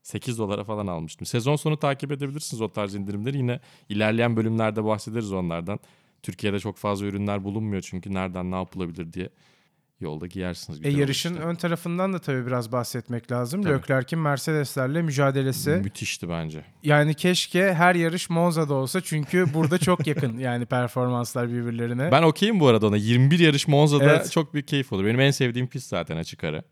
8 0.03 0.39
dolara 0.39 0.65
falan 0.65 0.87
almıştım. 0.87 1.27
Sezon 1.27 1.57
sonu 1.57 1.77
takip 1.77 2.13
edebilirsiniz 2.13 2.61
o 2.61 2.73
tarz 2.73 2.95
indirimleri. 2.95 3.37
Yine 3.37 3.61
ilerleyen 3.89 4.37
bölümlerde 4.37 4.85
bahsederiz 4.85 5.33
onlardan. 5.33 5.79
Türkiye'de 6.23 6.59
çok 6.59 6.77
fazla 6.77 7.07
ürünler 7.07 7.45
bulunmuyor 7.45 7.83
çünkü 7.83 8.15
nereden 8.15 8.51
ne 8.51 8.55
yapılabilir 8.55 9.13
diye 9.13 9.29
yolda 10.05 10.27
giyersiniz. 10.27 10.81
E, 10.83 10.91
yarışın 10.91 11.35
işte. 11.35 11.45
ön 11.45 11.55
tarafından 11.55 12.13
da 12.13 12.19
tabii 12.19 12.47
biraz 12.47 12.73
bahsetmek 12.73 13.33
lazım. 13.33 13.63
Tabii. 13.63 13.75
Leclerc'in 13.75 14.19
Mercedes'lerle 14.19 15.03
mücadelesi. 15.03 15.71
Müthişti 15.71 16.29
bence. 16.29 16.65
Yani 16.83 17.15
keşke 17.15 17.75
her 17.75 17.95
yarış 17.95 18.31
Monza'da 18.31 18.75
olsa 18.75 19.01
çünkü 19.01 19.55
burada 19.55 19.79
çok 19.79 20.07
yakın 20.07 20.39
yani 20.39 20.67
performanslar 20.67 21.49
birbirlerine. 21.49 22.13
Ben 22.13 22.23
okeyim 22.23 22.61
bu 22.61 22.69
arada 22.69 22.87
ona. 22.87 22.97
21 22.97 23.39
yarış 23.39 23.69
Monza'da 23.69 24.05
Evet. 24.05 24.33
çok 24.33 24.55
büyük 24.55 24.69
keyif 24.69 24.93
olur. 24.93 25.05
Benim 25.05 25.21
en 25.21 25.31
sevdiğim 25.31 25.69
pist 25.69 25.89
zaten 25.89 26.17
açık 26.17 26.45
ara. 26.45 26.63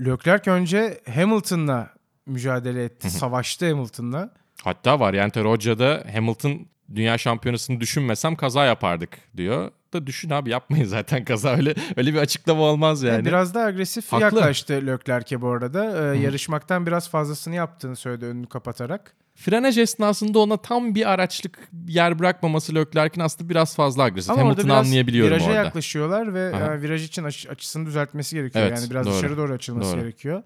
Leclerc 0.00 0.50
önce 0.50 1.00
Hamilton'la 1.14 1.90
mücadele 2.26 2.84
etti. 2.84 3.10
Savaştı 3.10 3.68
Hamilton'la. 3.70 4.30
Hatta 4.64 5.00
Variante 5.00 5.44
Roja'da 5.44 6.04
Hamilton 6.14 6.66
dünya 6.94 7.18
şampiyonasını 7.18 7.80
düşünmesem 7.80 8.36
kaza 8.36 8.64
yapardık 8.64 9.10
diyor. 9.36 9.70
Da 9.92 10.06
düşün 10.06 10.30
abi 10.30 10.50
yapmayın 10.50 10.84
zaten 10.84 11.24
kaza 11.24 11.50
öyle 11.56 11.74
öyle 11.96 12.14
bir 12.14 12.18
açıklama 12.18 12.62
olmaz 12.62 13.02
yani. 13.02 13.24
Biraz 13.24 13.54
daha 13.54 13.64
agresif 13.64 14.12
Haklı. 14.12 14.24
yaklaştı 14.24 14.72
Leclerc'e 14.86 15.40
bu 15.40 15.48
arada. 15.48 16.14
Ee, 16.14 16.18
yarışmaktan 16.18 16.86
biraz 16.86 17.08
fazlasını 17.08 17.54
yaptığını 17.54 17.96
söyledi 17.96 18.24
önünü 18.26 18.46
kapatarak. 18.46 19.14
Frenaj 19.34 19.78
esnasında 19.78 20.38
ona 20.38 20.56
tam 20.56 20.94
bir 20.94 21.10
araçlık 21.10 21.58
yer 21.88 22.18
bırakmaması 22.18 22.74
Leclerc'in 22.74 23.20
aslında 23.20 23.50
biraz 23.50 23.76
fazla 23.76 24.02
agresif. 24.02 24.30
Ama 24.30 24.42
Hamilton'ı 24.42 24.74
anlayabiliyorum 24.76 25.30
viraja 25.36 25.46
orada. 25.46 25.56
yaklaşıyorlar 25.64 26.34
ve 26.34 26.56
Aha. 26.56 26.74
e, 26.74 26.82
viraj 26.82 27.04
için 27.04 27.24
aç- 27.24 27.46
açısını 27.50 27.86
düzeltmesi 27.86 28.36
gerekiyor. 28.36 28.66
Evet, 28.66 28.78
yani 28.80 28.90
biraz 28.90 29.06
doğru. 29.06 29.14
dışarı 29.14 29.36
doğru 29.36 29.52
açılması 29.52 29.92
Doğru. 29.92 30.00
gerekiyor. 30.00 30.42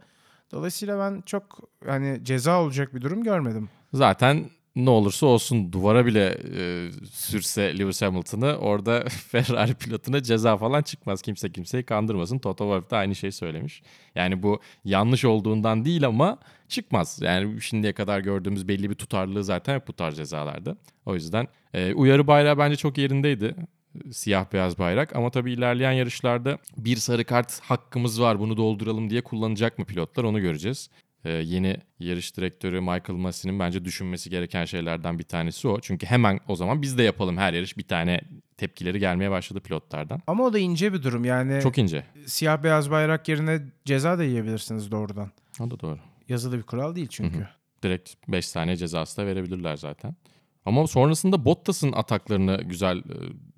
Dolayısıyla 0.52 0.98
ben 0.98 1.22
çok 1.26 1.58
hani 1.86 2.20
ceza 2.22 2.60
olacak 2.60 2.94
bir 2.94 3.00
durum 3.02 3.22
görmedim. 3.24 3.68
Zaten 3.92 4.44
ne 4.76 4.90
olursa 4.90 5.26
olsun 5.26 5.72
duvara 5.72 6.06
bile 6.06 6.38
e, 6.56 6.90
sürse 7.10 7.78
Lewis 7.78 8.02
Hamilton'ı 8.02 8.56
orada 8.56 9.04
Ferrari 9.08 9.74
pilotuna 9.74 10.22
ceza 10.22 10.56
falan 10.56 10.82
çıkmaz. 10.82 11.22
Kimse 11.22 11.52
kimseyi 11.52 11.82
kandırmasın. 11.82 12.38
Toto 12.38 12.64
Wolff 12.64 12.90
da 12.90 12.96
aynı 12.98 13.14
şeyi 13.14 13.32
söylemiş. 13.32 13.82
Yani 14.14 14.42
bu 14.42 14.60
yanlış 14.84 15.24
olduğundan 15.24 15.84
değil 15.84 16.06
ama 16.06 16.38
çıkmaz. 16.68 17.18
Yani 17.22 17.60
şimdiye 17.60 17.92
kadar 17.92 18.20
gördüğümüz 18.20 18.68
belli 18.68 18.90
bir 18.90 18.94
tutarlılığı 18.94 19.44
zaten 19.44 19.82
bu 19.88 19.92
tarz 19.92 20.16
cezalarda. 20.16 20.76
O 21.06 21.14
yüzden 21.14 21.48
e, 21.74 21.94
uyarı 21.94 22.26
bayrağı 22.26 22.58
bence 22.58 22.76
çok 22.76 22.98
yerindeydi. 22.98 23.54
Siyah 24.12 24.52
beyaz 24.52 24.78
bayrak 24.78 25.16
ama 25.16 25.30
tabii 25.30 25.52
ilerleyen 25.52 25.92
yarışlarda 25.92 26.58
bir 26.76 26.96
sarı 26.96 27.24
kart 27.24 27.60
hakkımız 27.60 28.20
var 28.20 28.40
bunu 28.40 28.56
dolduralım 28.56 29.10
diye 29.10 29.20
kullanacak 29.20 29.78
mı 29.78 29.84
pilotlar 29.84 30.24
onu 30.24 30.40
göreceğiz. 30.40 30.90
Ee, 31.24 31.30
yeni 31.30 31.76
yarış 31.98 32.36
direktörü 32.36 32.80
Michael 32.80 33.18
Massey'nin 33.18 33.58
bence 33.58 33.84
düşünmesi 33.84 34.30
gereken 34.30 34.64
şeylerden 34.64 35.18
bir 35.18 35.24
tanesi 35.24 35.68
o. 35.68 35.80
Çünkü 35.80 36.06
hemen 36.06 36.40
o 36.48 36.56
zaman 36.56 36.82
biz 36.82 36.98
de 36.98 37.02
yapalım 37.02 37.36
her 37.36 37.52
yarış 37.52 37.78
bir 37.78 37.88
tane 37.88 38.20
tepkileri 38.56 38.98
gelmeye 38.98 39.30
başladı 39.30 39.60
pilotlardan. 39.60 40.22
Ama 40.26 40.44
o 40.44 40.52
da 40.52 40.58
ince 40.58 40.92
bir 40.92 41.02
durum. 41.02 41.24
Yani 41.24 41.62
Çok 41.62 41.78
ince. 41.78 42.04
siyah 42.26 42.62
beyaz 42.62 42.90
bayrak 42.90 43.28
yerine 43.28 43.62
ceza 43.84 44.18
da 44.18 44.24
yiyebilirsiniz 44.24 44.90
doğrudan. 44.90 45.30
O 45.60 45.70
da 45.70 45.80
doğru. 45.80 45.98
Yazılı 46.28 46.58
bir 46.58 46.62
kural 46.62 46.94
değil 46.96 47.08
çünkü. 47.10 47.38
Hı 47.38 47.42
hı. 47.42 47.48
Direkt 47.82 48.14
5 48.28 48.46
saniye 48.46 48.76
cezası 48.76 49.16
da 49.16 49.26
verebilirler 49.26 49.76
zaten. 49.76 50.16
Ama 50.66 50.86
sonrasında 50.86 51.44
Bottas'ın 51.44 51.92
ataklarını 51.92 52.62
güzel 52.64 52.98
e, 52.98 53.02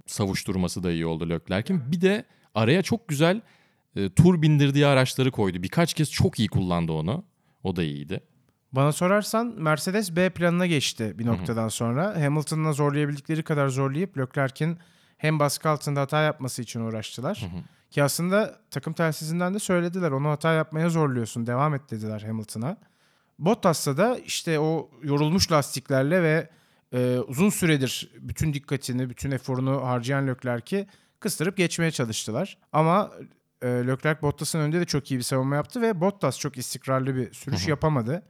savuşturması 0.06 0.82
da 0.82 0.92
iyi 0.92 1.06
oldu 1.06 1.30
Leclerc'in. 1.30 1.92
Bir 1.92 2.00
de 2.00 2.25
araya 2.54 2.82
çok 2.82 3.08
güzel 3.08 3.40
e, 3.96 4.11
tur 4.11 4.42
bindirdiği 4.42 4.87
araçları 4.87 5.30
koydu. 5.30 5.62
Birkaç 5.62 5.94
kez 5.94 6.11
çok 6.11 6.38
iyi 6.38 6.49
kullandı 6.49 6.92
onu. 6.92 7.25
O 7.66 7.76
da 7.76 7.82
iyiydi. 7.82 8.20
Bana 8.73 8.92
sorarsan 8.92 9.54
Mercedes 9.58 10.16
B 10.16 10.30
planına 10.30 10.66
geçti 10.66 11.14
bir 11.18 11.26
noktadan 11.26 11.68
sonra. 11.68 12.23
Hamilton'la 12.23 12.73
zorlayabildikleri 12.73 13.42
kadar 13.42 13.68
zorlayıp 13.68 14.18
Leclerc'in 14.18 14.78
hem 15.16 15.38
baskı 15.38 15.68
altında 15.68 16.00
hata 16.00 16.23
yapması 16.23 16.62
için 16.62 16.80
uğraştılar. 16.80 17.46
Ki 17.90 18.02
aslında 18.02 18.61
takım 18.70 18.92
telsizinden 18.92 19.54
de 19.54 19.58
söylediler. 19.58 20.11
Onu 20.11 20.28
hata 20.28 20.52
yapmaya 20.52 20.90
zorluyorsun. 20.90 21.46
Devam 21.46 21.75
et 21.75 21.90
dediler 21.90 22.20
Hamilton'a. 22.20 22.76
Bottas'ta 23.38 23.96
da 23.96 24.18
işte 24.18 24.61
o 24.61 24.90
yorulmuş 25.02 25.52
lastiklerle 25.52 26.23
ve 26.23 26.49
e, 26.92 27.18
uzun 27.18 27.50
süredir 27.50 28.11
bütün 28.20 28.54
dikkatini, 28.54 29.11
bütün 29.11 29.30
eforunu 29.30 29.87
harcayan 29.87 30.26
Leclerc'i 30.26 30.87
kıstırıp 31.20 31.56
geçmeye 31.56 31.90
çalıştılar. 31.90 32.58
Ama 32.73 33.11
e, 33.63 33.67
Leclerc 33.69 34.23
Bottas'ın 34.23 34.59
önünde 34.59 34.81
de 34.81 34.85
çok 34.85 35.11
iyi 35.11 35.19
bir 35.19 35.23
savunma 35.23 35.57
yaptı 35.57 35.83
ve 35.83 36.01
Bottas 36.01 36.39
çok 36.39 36.59
istikrarlı 36.59 37.17
bir 37.17 37.33
sürüş 37.33 37.69
yapamadı. 37.69 38.23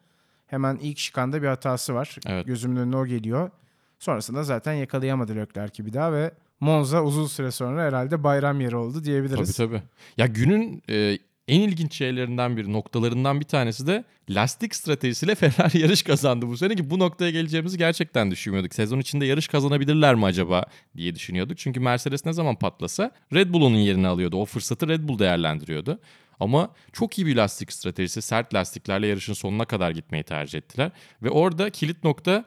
Hemen 0.47 0.77
ilk 0.77 0.99
şikanda 0.99 1.43
bir 1.43 1.49
hatası 1.49 1.95
var. 1.95 2.17
Evet. 2.27 2.47
Gözümün 2.47 2.77
önüne 2.77 2.97
o 2.97 3.07
geliyor. 3.07 3.51
Sonrasında 3.99 4.43
zaten 4.43 4.73
yakalayamadı 4.73 5.37
Leclerc'i 5.37 5.87
bir 5.87 5.93
daha 5.93 6.13
ve 6.13 6.31
Monza 6.61 7.03
uzun 7.03 7.27
süre 7.27 7.51
sonra 7.51 7.83
herhalde 7.83 8.25
bayram 8.25 8.61
yeri 8.61 8.77
oldu 8.77 9.05
diyebiliriz. 9.05 9.57
Tabii 9.57 9.69
tabii. 9.69 9.83
Ya 10.17 10.27
günün 10.27 10.83
e, 10.91 11.19
en 11.49 11.61
ilginç 11.61 11.95
şeylerinden 11.95 12.57
bir 12.57 12.73
noktalarından 12.73 13.41
bir 13.41 13.45
tanesi 13.45 13.87
de 13.87 14.05
lastik 14.31 14.75
stratejisiyle 14.75 15.35
Ferrari 15.35 15.79
yarış 15.79 16.03
kazandı 16.03 16.49
bu 16.49 16.57
sene 16.57 16.75
ki 16.75 16.91
bu 16.91 16.99
noktaya 16.99 17.31
geleceğimizi 17.31 17.79
gerçekten 17.79 18.31
düşünmüyorduk. 18.31 18.75
Sezon 18.75 18.99
içinde 18.99 19.27
yarış 19.27 19.49
kazanabilirler 19.49 20.15
mi 20.15 20.25
acaba 20.25 20.65
diye 20.97 21.15
düşünüyorduk. 21.15 21.59
Çünkü 21.59 21.81
Mercedes 21.81 22.27
ne 22.27 22.33
zaman 22.33 22.57
patlasa 22.57 23.11
Red 23.35 23.53
Bull 23.53 23.63
onun 23.63 23.77
yerini 23.77 24.07
alıyordu. 24.07 24.37
O 24.37 24.45
fırsatı 24.45 24.89
Red 24.89 25.09
Bull 25.09 25.19
değerlendiriyordu. 25.19 25.99
Ama 26.41 26.75
çok 26.93 27.19
iyi 27.19 27.27
bir 27.27 27.37
lastik 27.37 27.73
stratejisi. 27.73 28.23
Sert 28.23 28.55
lastiklerle 28.55 29.07
yarışın 29.07 29.33
sonuna 29.33 29.65
kadar 29.65 29.91
gitmeyi 29.91 30.25
tercih 30.25 30.59
ettiler. 30.59 30.91
Ve 31.23 31.31
orada 31.31 31.71
kilit 31.71 32.05
nokta 32.05 32.45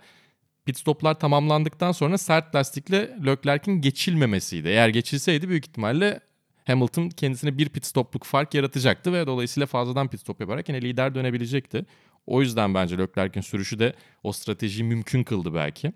pit 0.66 0.78
stoplar 0.78 1.20
tamamlandıktan 1.20 1.92
sonra 1.92 2.18
sert 2.18 2.56
lastikle 2.56 3.18
Leclerc'in 3.26 3.82
geçilmemesiydi. 3.82 4.68
Eğer 4.68 4.90
geçilseydi 4.90 5.50
büyük 5.50 5.68
ihtimalle 5.68 6.20
Hamilton 6.68 7.10
kendisine 7.10 7.58
bir 7.58 7.70
pit 7.70 7.86
stopluk 7.86 8.24
fark 8.24 8.54
yaratacaktı 8.54 9.14
ve 9.14 9.28
dolayısıyla 9.28 9.68
fazladan 9.68 10.08
pit 10.08 10.20
stop 10.20 10.40
yaparak 10.40 10.70
yine 10.70 10.82
lider 10.82 11.16
dönebilecekti. 11.16 11.86
O 12.28 12.42
yüzden 12.42 12.74
bence 12.74 12.98
Leclerc'in 12.98 13.42
sürüşü 13.42 13.80
de 13.80 13.94
o 14.24 14.32
stratejiyi 14.32 14.84
mümkün 14.84 15.24
kıldı 15.24 15.54
belki. 15.54 15.94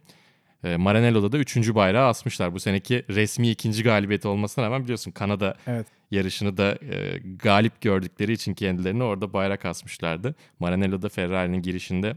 E, 0.63 0.77
Maranello'da 0.77 1.31
da 1.31 1.37
üçüncü 1.37 1.75
bayrağı 1.75 2.07
asmışlar. 2.07 2.53
Bu 2.53 2.59
seneki 2.59 3.05
resmi 3.09 3.49
ikinci 3.49 3.83
galibiyeti 3.83 4.27
olmasına 4.27 4.65
rağmen 4.65 4.83
biliyorsun 4.83 5.11
Kanada 5.11 5.57
Evet. 5.67 5.87
yarışını 6.11 6.57
da 6.57 6.77
e, 6.91 7.19
galip 7.43 7.81
gördükleri 7.81 8.31
için 8.31 8.53
kendilerini 8.53 9.03
orada 9.03 9.33
bayrak 9.33 9.65
asmışlardı. 9.65 10.35
Maranello'da 10.59 11.09
Ferrari'nin 11.09 11.61
girişinde, 11.61 12.13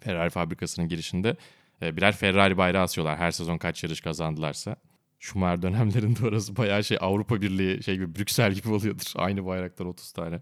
Ferrari 0.00 0.30
fabrikasının 0.30 0.88
girişinde 0.88 1.36
e, 1.82 1.96
birer 1.96 2.12
Ferrari 2.12 2.56
bayrağı 2.56 2.82
asıyorlar 2.82 3.18
her 3.18 3.30
sezon 3.30 3.58
kaç 3.58 3.84
yarış 3.84 4.00
kazandılarsa. 4.00 4.76
Schumacher 5.22 5.62
dönemlerinde 5.62 6.26
orası 6.26 6.56
bayağı 6.56 6.84
şey 6.84 6.98
Avrupa 7.00 7.40
Birliği 7.40 7.82
şey 7.82 7.94
gibi 7.94 8.16
Brüksel 8.16 8.52
gibi 8.52 8.68
oluyordur. 8.68 9.12
Aynı 9.16 9.46
bayraklar 9.46 9.86
30 9.86 10.12
tane. 10.12 10.40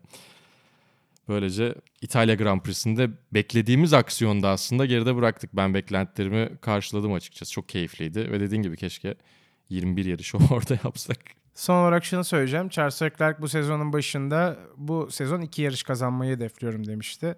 Böylece 1.28 1.75
İtalya 2.02 2.34
Grand 2.34 2.60
Prix'sinde 2.60 3.10
beklediğimiz 3.32 3.92
aksiyonda 3.92 4.49
aslında 4.49 4.87
geride 4.87 5.16
bıraktık. 5.16 5.56
Ben 5.56 5.75
beklentilerimi 5.75 6.56
karşıladım 6.60 7.12
açıkçası. 7.12 7.52
Çok 7.52 7.68
keyifliydi 7.68 8.32
ve 8.32 8.40
dediğin 8.40 8.62
gibi 8.62 8.76
keşke 8.76 9.14
21 9.68 10.04
yarışı 10.04 10.38
orada 10.50 10.78
yapsak. 10.84 11.18
Son 11.54 11.82
olarak 11.82 12.04
şunu 12.04 12.25
söyleyeceğim. 12.25 12.68
Charles 12.68 13.02
Leclerc 13.02 13.42
bu 13.42 13.49
sezonun 13.49 13.92
başında 13.92 14.58
bu 14.76 15.10
sezon 15.10 15.40
iki 15.40 15.62
yarış 15.62 15.82
kazanmayı 15.82 16.37
hedefliyorum 16.37 16.87
demişti. 16.87 17.34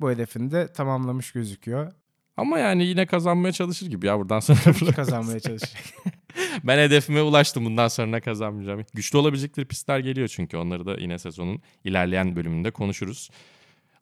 Bu 0.00 0.10
hedefini 0.10 0.50
de 0.50 0.72
tamamlamış 0.72 1.32
gözüküyor. 1.32 1.92
Ama 2.36 2.58
yani 2.58 2.84
yine 2.84 3.06
kazanmaya 3.06 3.52
çalışır 3.52 3.86
gibi 3.86 4.06
ya 4.06 4.18
buradan 4.18 4.40
sonra. 4.40 4.58
Tabii 4.64 4.92
kazanmaya 4.92 5.40
çalışacak. 5.40 5.82
ben 6.64 6.78
hedefime 6.78 7.22
ulaştım. 7.22 7.64
Bundan 7.64 7.88
sonra 7.88 8.20
kazanmayacağım. 8.20 8.84
Güçlü 8.94 9.18
olabilecekleri 9.18 9.66
pistler 9.66 9.98
geliyor 9.98 10.28
çünkü. 10.28 10.56
Onları 10.56 10.86
da 10.86 10.94
yine 10.94 11.18
sezonun 11.18 11.62
ilerleyen 11.84 12.36
bölümünde 12.36 12.70
konuşuruz. 12.70 13.30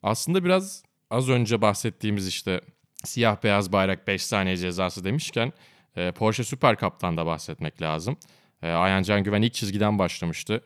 Aslında 0.03 0.45
biraz 0.45 0.83
az 1.11 1.29
önce 1.29 1.62
bahsettiğimiz 1.62 2.29
işte 2.29 2.61
siyah 3.05 3.43
beyaz 3.43 3.73
bayrak 3.73 4.07
5 4.07 4.23
saniye 4.23 4.57
cezası 4.57 5.05
demişken 5.05 5.53
e, 5.97 6.12
Porsche 6.12 6.45
Super 6.45 6.76
Cup'tan 6.76 7.17
da 7.17 7.26
bahsetmek 7.26 7.83
lazım. 7.83 8.17
E, 8.62 8.69
Ayhan 8.71 9.03
Can 9.03 9.25
Güven 9.25 9.43
ilk 9.43 9.55
çizgiden 9.55 9.99
başlamıştı. 9.99 10.61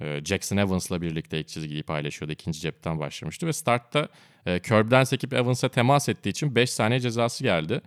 E, 0.00 0.20
Jackson 0.24 0.56
Evans'la 0.56 1.02
birlikte 1.02 1.40
ilk 1.40 1.48
çizgiyi 1.48 1.82
paylaşıyordu. 1.82 2.32
ikinci 2.32 2.60
cepten 2.60 2.98
başlamıştı 2.98 3.46
ve 3.46 3.52
startta 3.52 4.08
e, 4.46 4.60
curb'den 4.62 5.04
sekip 5.04 5.32
Evans'a 5.32 5.68
temas 5.68 6.08
ettiği 6.08 6.28
için 6.30 6.54
5 6.54 6.70
saniye 6.70 7.00
cezası 7.00 7.44
geldi. 7.44 7.80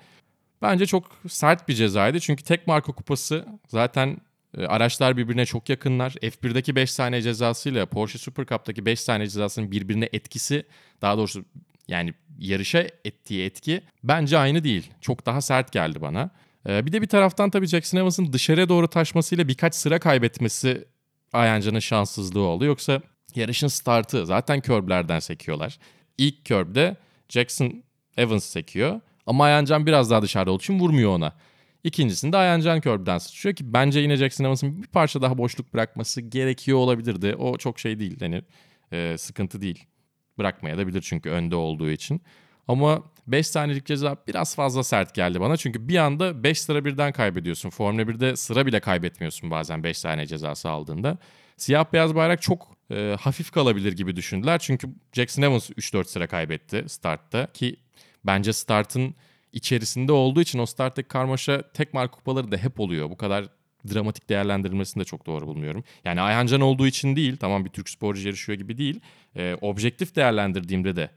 Bence 0.61 0.85
çok 0.85 1.11
sert 1.27 1.67
bir 1.69 1.73
cezaydı. 1.73 2.19
Çünkü 2.19 2.43
tek 2.43 2.67
marka 2.67 2.91
kupası 2.91 3.45
zaten 3.67 4.17
e, 4.57 4.65
araçlar 4.65 5.17
birbirine 5.17 5.45
çok 5.45 5.69
yakınlar. 5.69 6.11
F1'deki 6.11 6.75
5 6.75 6.91
saniye 6.91 7.21
cezasıyla 7.21 7.85
Porsche 7.85 8.19
Super 8.19 8.45
Cup'taki 8.45 8.85
5 8.85 8.99
saniye 8.99 9.27
cezasının 9.27 9.71
birbirine 9.71 10.09
etkisi 10.13 10.65
daha 11.01 11.17
doğrusu 11.17 11.45
yani 11.87 12.13
yarışa 12.39 12.79
ettiği 13.05 13.45
etki 13.45 13.81
bence 14.03 14.37
aynı 14.37 14.63
değil. 14.63 14.91
Çok 15.01 15.25
daha 15.25 15.41
sert 15.41 15.71
geldi 15.71 16.01
bana. 16.01 16.29
E, 16.69 16.85
bir 16.85 16.91
de 16.91 17.01
bir 17.01 17.07
taraftan 17.07 17.49
tabii 17.49 17.67
Jackson 17.67 17.97
Evans'ın 17.97 18.33
dışarıya 18.33 18.69
doğru 18.69 18.87
taşmasıyla 18.87 19.47
birkaç 19.47 19.75
sıra 19.75 19.99
kaybetmesi 19.99 20.85
Ayancan'ın 21.33 21.79
şanssızlığı 21.79 22.41
oldu. 22.41 22.65
Yoksa 22.65 23.01
yarışın 23.35 23.67
startı 23.67 24.25
zaten 24.25 24.61
körblerden 24.61 25.19
sekiyorlar. 25.19 25.79
İlk 26.17 26.45
körbde 26.45 26.97
Jackson 27.29 27.83
Evans 28.17 28.45
sekiyor. 28.45 29.01
Ama 29.25 29.43
Ayancan 29.43 29.85
biraz 29.85 30.11
daha 30.11 30.21
dışarıda 30.21 30.51
olduğu 30.51 30.61
için 30.61 30.79
vurmuyor 30.79 31.11
ona. 31.11 31.33
İkincisinde 31.83 32.37
Ayancan 32.37 32.81
körbden 32.81 33.17
sıçrıyor 33.17 33.55
ki 33.55 33.73
bence 33.73 33.99
yine 33.99 34.15
Jackson 34.15 34.45
Evans'ın 34.45 34.83
bir 34.83 34.87
parça 34.87 35.21
daha 35.21 35.37
boşluk 35.37 35.73
bırakması 35.73 36.21
gerekiyor 36.21 36.77
olabilirdi. 36.77 37.35
O 37.35 37.57
çok 37.57 37.79
şey 37.79 37.99
değil 37.99 38.19
hani 38.19 38.41
e, 38.91 39.17
sıkıntı 39.17 39.61
değil. 39.61 39.85
Bırakmaya 40.37 40.77
da 40.77 40.87
bilir 40.87 41.01
çünkü 41.01 41.29
önde 41.29 41.55
olduğu 41.55 41.89
için. 41.89 42.21
Ama 42.67 43.03
5 43.27 43.47
saniyelik 43.47 43.85
ceza 43.85 44.17
biraz 44.27 44.55
fazla 44.55 44.83
sert 44.83 45.15
geldi 45.15 45.41
bana. 45.41 45.57
Çünkü 45.57 45.87
bir 45.87 45.97
anda 45.97 46.43
5 46.43 46.61
sıra 46.61 46.85
birden 46.85 47.11
kaybediyorsun. 47.11 47.69
Formula 47.69 48.01
1'de 48.01 48.35
sıra 48.35 48.65
bile 48.65 48.79
kaybetmiyorsun 48.79 49.51
bazen 49.51 49.83
5 49.83 49.97
saniye 49.97 50.27
cezası 50.27 50.69
aldığında. 50.69 51.17
Siyah 51.57 51.85
beyaz 51.93 52.15
bayrak 52.15 52.41
çok 52.41 52.77
e, 52.91 53.15
hafif 53.19 53.51
kalabilir 53.51 53.93
gibi 53.93 54.15
düşündüler. 54.15 54.59
Çünkü 54.59 54.89
Jackson 55.13 55.41
Evans 55.41 55.69
3-4 55.69 56.05
sıra 56.05 56.27
kaybetti 56.27 56.85
startta 56.87 57.47
ki 57.53 57.75
bence 58.25 58.53
startın 58.53 59.15
içerisinde 59.53 60.11
olduğu 60.11 60.41
için 60.41 60.59
o 60.59 60.65
starttaki 60.65 61.07
karmaşa 61.07 61.71
tek 61.71 61.93
marka 61.93 62.17
kupaları 62.17 62.51
da 62.51 62.57
hep 62.57 62.79
oluyor. 62.79 63.09
Bu 63.09 63.17
kadar 63.17 63.45
dramatik 63.93 64.29
değerlendirilmesini 64.29 65.01
de 65.01 65.05
çok 65.05 65.25
doğru 65.25 65.47
bulmuyorum. 65.47 65.83
Yani 66.05 66.21
Ayhancan 66.21 66.61
olduğu 66.61 66.87
için 66.87 67.15
değil, 67.15 67.37
tamam 67.37 67.65
bir 67.65 67.69
Türk 67.69 67.89
sporcu 67.89 68.27
yarışıyor 68.27 68.57
gibi 68.57 68.77
değil. 68.77 68.99
E, 69.35 69.57
objektif 69.61 70.15
değerlendirdiğimde 70.15 70.95
de 70.95 71.09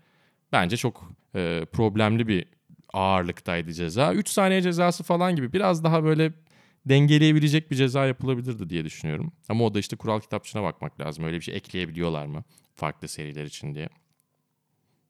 bence 0.53 0.77
çok 0.77 1.11
e, 1.37 1.65
problemli 1.73 2.29
bir 2.29 2.47
ağırlıktaydı 2.93 3.73
ceza. 3.73 4.15
3 4.15 4.29
saniye 4.29 4.63
cezası 4.63 5.05
falan 5.05 5.37
gibi 5.37 5.53
biraz 5.53 5.85
daha 5.85 6.05
böyle 6.05 6.33
dengeleyebilecek 6.87 7.71
bir 7.71 7.77
ceza 7.77 8.07
yapılabilirdi 8.07 8.71
diye 8.71 8.85
düşünüyorum. 8.85 9.33
Ama 9.49 9.65
o 9.65 9.75
da 9.75 9.79
işte 9.79 9.97
kural 9.97 10.21
kitapçığına 10.21 10.63
bakmak 10.63 11.01
lazım. 11.01 11.25
Öyle 11.25 11.37
bir 11.37 11.43
şey 11.43 11.57
ekleyebiliyorlar 11.57 12.27
mı 12.27 12.45
farklı 12.77 13.09
seriler 13.09 13.45
için 13.45 13.75
diye. 13.75 13.89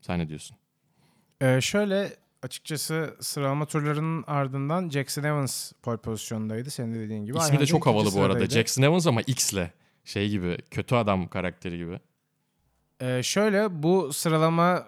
Sen 0.01 0.19
ne 0.19 0.29
diyorsun? 0.29 0.57
Ee, 1.41 1.61
şöyle 1.61 2.17
açıkçası 2.43 3.17
sıralama 3.21 3.67
turlarının 3.67 4.25
ardından 4.27 4.91
Jackson 4.91 5.23
Evans 5.23 5.73
pole 5.83 5.97
pozisyondaydı. 5.97 6.71
Senin 6.71 6.95
de 6.95 6.99
dediğin 7.01 7.25
gibi. 7.25 7.37
İsmi 7.39 7.47
Ayhan 7.47 7.61
de 7.61 7.67
çok 7.67 7.87
havalı 7.87 8.15
bu 8.15 8.21
arada. 8.23 8.47
Jackson 8.47 8.83
Evans 8.83 9.07
ama 9.07 9.23
X'le. 9.23 9.71
Şey 10.05 10.29
gibi 10.29 10.59
kötü 10.71 10.95
adam 10.95 11.29
karakteri 11.29 11.77
gibi. 11.77 12.01
Ee, 13.01 13.23
şöyle 13.23 13.83
bu 13.83 14.13
sıralama 14.13 14.87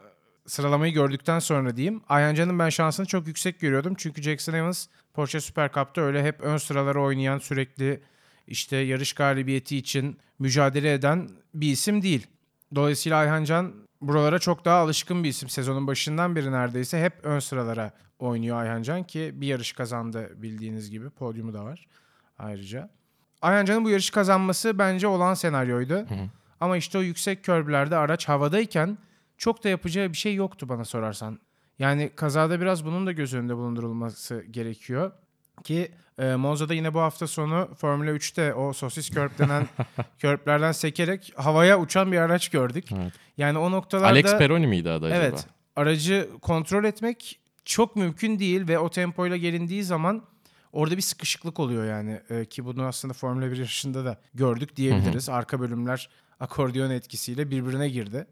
sıralamayı 0.49 0.93
gördükten 0.93 1.39
sonra 1.39 1.77
diyeyim. 1.77 2.01
Ayhancan'ın 2.09 2.59
ben 2.59 2.69
şansını 2.69 3.07
çok 3.07 3.27
yüksek 3.27 3.61
görüyordum. 3.61 3.95
Çünkü 3.99 4.23
Jackson 4.23 4.53
Evans 4.55 4.87
Porsche 5.15 5.41
Super 5.41 5.73
Cup'ta 5.73 6.01
öyle 6.01 6.25
hep 6.25 6.41
ön 6.41 6.57
sıralara 6.57 7.01
oynayan 7.01 7.39
sürekli 7.39 8.03
işte 8.47 8.77
yarış 8.77 9.13
galibiyeti 9.13 9.77
için 9.77 10.19
mücadele 10.39 10.93
eden 10.93 11.29
bir 11.55 11.73
isim 11.73 12.03
değil. 12.03 12.27
Dolayısıyla 12.75 13.19
Ayhancan 13.19 13.75
buralara 14.01 14.39
çok 14.39 14.65
daha 14.65 14.77
alışkın 14.79 15.25
bir 15.25 15.29
isim. 15.29 15.49
Sezonun 15.49 15.87
başından 15.87 16.37
beri 16.37 16.53
neredeyse 16.53 17.03
hep 17.03 17.13
ön 17.23 17.39
sıralara 17.39 17.93
oynuyor 18.19 18.57
Ayhancan 18.57 19.03
ki 19.03 19.33
bir 19.35 19.47
yarış 19.47 19.73
kazandı 19.73 20.31
bildiğiniz 20.37 20.91
gibi. 20.91 21.11
Podyumu 21.11 21.55
da 21.55 21.65
var 21.65 21.87
ayrıca. 22.39 22.91
Ayhancan'ın 23.43 23.85
bu 23.85 23.91
yarışı 23.91 24.13
kazanması 24.13 24.79
bence 24.79 25.07
olan 25.07 25.35
senaryoydu. 25.35 26.07
Ama 26.61 26.77
işte 26.77 26.99
o 26.99 27.03
yüksek 27.03 27.45
körbülerde 27.45 27.97
araç 27.97 28.29
havadayken 28.29 28.99
çok 29.39 29.65
da 29.65 29.69
yapacağı 29.69 30.09
bir 30.09 30.17
şey 30.17 30.35
yoktu 30.35 30.69
bana 30.69 30.85
sorarsan. 30.85 31.39
Yani 31.79 32.11
kazada 32.17 32.61
biraz 32.61 32.85
bunun 32.85 33.07
da 33.07 33.13
göz 33.13 33.35
önünde 33.35 33.57
bulundurulması 33.57 34.45
gerekiyor. 34.51 35.13
Ki 35.65 35.93
e, 36.19 36.35
Monza'da 36.35 36.75
yine 36.75 36.95
bu 36.95 37.01
hafta 37.01 37.27
sonu 37.27 37.69
Formula 37.75 38.11
3'te 38.11 38.55
o 38.55 38.73
sosis 38.73 39.11
körp 39.11 39.39
denen 39.39 39.67
körplerden 40.19 40.73
sekerek 40.73 41.33
havaya 41.37 41.81
uçan 41.81 42.13
bir 42.13 42.19
araç 42.19 42.49
gördük. 42.49 42.93
Evet. 42.93 43.13
Yani 43.37 43.59
o 43.59 43.71
noktalarda... 43.71 44.09
Alex 44.09 44.39
Peroni 44.39 44.67
miydi 44.67 44.91
adı 44.91 45.07
acaba? 45.07 45.21
Evet. 45.21 45.47
Aracı 45.77 46.29
kontrol 46.43 46.85
etmek 46.85 47.41
çok 47.65 47.97
mümkün 47.97 48.39
değil 48.39 48.69
ve 48.69 48.79
o 48.79 48.91
tempoyla 48.91 49.37
gelindiği 49.37 49.85
zaman 49.85 50.23
orada 50.73 50.97
bir 50.97 51.03
sıkışıklık 51.03 51.61
oluyor 51.61 51.85
yani. 51.85 52.21
Ee, 52.31 52.45
ki 52.45 52.65
bunu 52.65 52.85
aslında 52.85 53.15
Formula 53.15 53.51
1 53.51 53.57
yarışında 53.57 54.05
da 54.05 54.21
gördük 54.35 54.77
diyebiliriz. 54.77 55.29
Arka 55.29 55.61
bölümler 55.61 56.09
akordeon 56.41 56.91
etkisiyle 56.91 57.51
birbirine 57.51 57.89
girdi. 57.89 58.27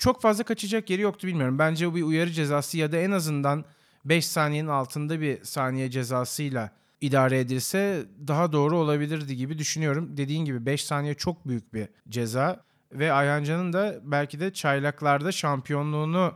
Çok 0.00 0.22
fazla 0.22 0.44
kaçacak 0.44 0.90
yeri 0.90 1.02
yoktu 1.02 1.26
bilmiyorum. 1.26 1.58
Bence 1.58 1.90
bu 1.90 1.94
bir 1.94 2.02
uyarı 2.02 2.30
cezası 2.30 2.78
ya 2.78 2.92
da 2.92 2.96
en 2.96 3.10
azından 3.10 3.64
5 4.04 4.26
saniyenin 4.26 4.68
altında 4.68 5.20
bir 5.20 5.44
saniye 5.44 5.90
cezasıyla 5.90 6.70
idare 7.00 7.40
edilse 7.40 8.04
daha 8.28 8.52
doğru 8.52 8.78
olabilirdi 8.78 9.36
gibi 9.36 9.58
düşünüyorum. 9.58 10.16
Dediğin 10.16 10.44
gibi 10.44 10.66
5 10.66 10.84
saniye 10.84 11.14
çok 11.14 11.48
büyük 11.48 11.74
bir 11.74 11.88
ceza 12.08 12.64
ve 12.92 13.12
Ayhancan'ın 13.12 13.72
da 13.72 14.00
belki 14.02 14.40
de 14.40 14.52
çaylaklarda 14.52 15.32
şampiyonluğunu 15.32 16.32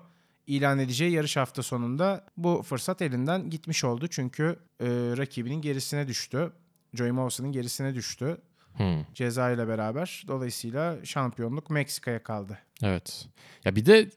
ilan 0.46 0.78
edeceği 0.78 1.12
yarış 1.12 1.36
hafta 1.36 1.62
sonunda 1.62 2.26
bu 2.36 2.62
fırsat 2.62 3.02
elinden 3.02 3.50
gitmiş 3.50 3.84
oldu. 3.84 4.06
Çünkü 4.10 4.58
e, 4.80 4.86
rakibinin 5.16 5.60
gerisine 5.60 6.08
düştü. 6.08 6.52
Joey 6.94 7.10
Mawson'ın 7.10 7.52
gerisine 7.52 7.94
düştü 7.94 8.38
Hmm. 8.76 9.04
ceza 9.14 9.50
ile 9.50 9.68
beraber. 9.68 10.24
Dolayısıyla 10.28 11.04
şampiyonluk 11.04 11.70
Meksika'ya 11.70 12.22
kaldı. 12.22 12.58
Evet. 12.82 13.26
Ya 13.64 13.76
bir 13.76 13.86
de 13.86 14.08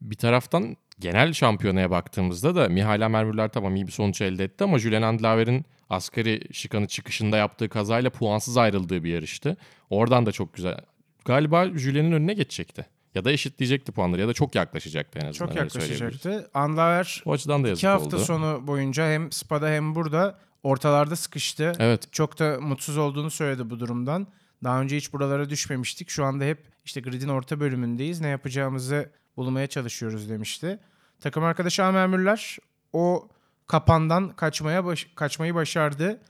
bir 0.00 0.16
taraftan 0.16 0.76
genel 0.98 1.32
şampiyonaya 1.32 1.90
baktığımızda 1.90 2.54
da 2.54 2.68
Mihail 2.68 3.00
Mermürler 3.10 3.48
tamam 3.48 3.76
iyi 3.76 3.86
bir 3.86 3.92
sonuç 3.92 4.20
elde 4.20 4.44
etti 4.44 4.64
ama 4.64 4.78
Julian 4.78 5.02
Andlaver'in 5.02 5.64
asgari 5.90 6.40
şikanı 6.52 6.86
çıkışında 6.86 7.36
yaptığı 7.36 7.68
kazayla 7.68 8.10
puansız 8.10 8.56
ayrıldığı 8.56 9.04
bir 9.04 9.12
yarıştı. 9.12 9.56
Oradan 9.90 10.26
da 10.26 10.32
çok 10.32 10.54
güzel. 10.54 10.78
Galiba 11.24 11.66
Julian'ın 11.66 12.12
önüne 12.12 12.34
geçecekti. 12.34 12.86
Ya 13.14 13.24
da 13.24 13.32
eşitleyecekti 13.32 13.92
puanları 13.92 14.20
ya 14.20 14.28
da 14.28 14.32
çok 14.32 14.54
yaklaşacaktı 14.54 15.18
en 15.18 15.26
azından. 15.26 15.46
Çok 15.46 15.56
yaklaşacaktı. 15.56 16.50
Anlaver 16.54 17.22
O 17.26 17.32
açıdan 17.32 17.64
da 17.64 17.68
yazık 17.68 17.80
iki 17.80 17.86
hafta 17.86 18.16
oldu. 18.16 18.24
sonu 18.24 18.66
boyunca 18.66 19.10
hem 19.12 19.32
Spa'da 19.32 19.68
hem 19.68 19.94
burada 19.94 20.38
ortalarda 20.66 21.16
sıkıştı. 21.16 21.72
Evet. 21.78 22.12
Çok 22.12 22.38
da 22.38 22.58
mutsuz 22.60 22.96
olduğunu 22.96 23.30
söyledi 23.30 23.70
bu 23.70 23.80
durumdan. 23.80 24.26
Daha 24.64 24.80
önce 24.80 24.96
hiç 24.96 25.12
buralara 25.12 25.50
düşmemiştik. 25.50 26.10
Şu 26.10 26.24
anda 26.24 26.44
hep 26.44 26.68
işte 26.84 27.00
gridin 27.00 27.28
orta 27.28 27.60
bölümündeyiz. 27.60 28.20
Ne 28.20 28.28
yapacağımızı 28.28 29.10
bulmaya 29.36 29.66
çalışıyoruz 29.66 30.30
demişti. 30.30 30.78
Takım 31.20 31.44
arkadaşı 31.44 31.84
Amer 31.84 32.06
Müller 32.06 32.58
o 32.92 33.28
kapandan 33.66 34.28
kaçmaya 34.36 34.84
baş- 34.84 35.06
kaçmayı 35.14 35.54
başardı. 35.54 36.20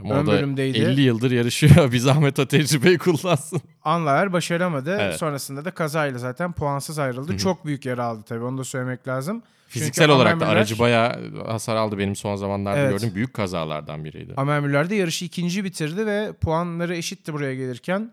Ama 0.00 0.14
Ön 0.14 0.26
da 0.26 0.32
bölümdeydi. 0.32 0.78
50 0.78 1.00
yıldır 1.00 1.30
yarışıyor. 1.30 1.92
bir 1.92 1.98
zahmet 1.98 2.38
o 2.38 2.46
tecrübeyi 2.46 2.98
kullansın. 2.98 3.60
Anlaver 3.84 4.32
başaramadı. 4.32 4.96
Evet. 5.00 5.16
Sonrasında 5.16 5.64
da 5.64 5.70
kazayla 5.70 6.18
zaten 6.18 6.52
puansız 6.52 6.98
ayrıldı. 6.98 7.36
Çok 7.38 7.66
büyük 7.66 7.86
yara 7.86 8.04
aldı 8.04 8.22
tabii 8.28 8.44
onu 8.44 8.58
da 8.58 8.64
söylemek 8.64 9.08
lazım. 9.08 9.42
Fiziksel 9.68 10.04
Çünkü 10.04 10.16
olarak 10.16 10.40
da 10.40 10.44
Amer 10.44 10.46
Müller- 10.54 10.58
aracı 10.58 10.78
bayağı 10.78 11.30
hasar 11.46 11.76
aldı 11.76 11.98
benim 11.98 12.16
son 12.16 12.36
zamanlarda 12.36 12.78
Evet. 12.78 12.90
gördüğüm 13.00 13.14
büyük 13.14 13.34
kazalardan 13.34 14.04
biriydi. 14.04 14.34
Amer 14.36 14.60
Müller 14.60 14.90
de 14.90 14.94
yarışı 14.94 15.24
ikinci 15.24 15.64
bitirdi 15.64 16.06
ve 16.06 16.32
puanları 16.40 16.96
eşitti 16.96 17.32
buraya 17.32 17.54
gelirken. 17.54 18.12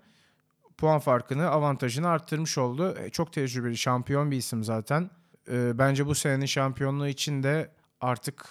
Puan 0.77 0.99
farkını, 0.99 1.49
avantajını 1.49 2.07
arttırmış 2.09 2.57
oldu. 2.57 2.95
E, 3.05 3.09
Çok 3.09 3.33
tecrübeli, 3.33 3.77
şampiyon 3.77 4.31
bir 4.31 4.37
isim 4.37 4.63
zaten. 4.63 5.09
E, 5.51 5.77
bence 5.77 6.05
bu 6.05 6.15
senenin 6.15 6.45
şampiyonluğu 6.45 7.07
için 7.07 7.43
de 7.43 7.69
artık 8.01 8.45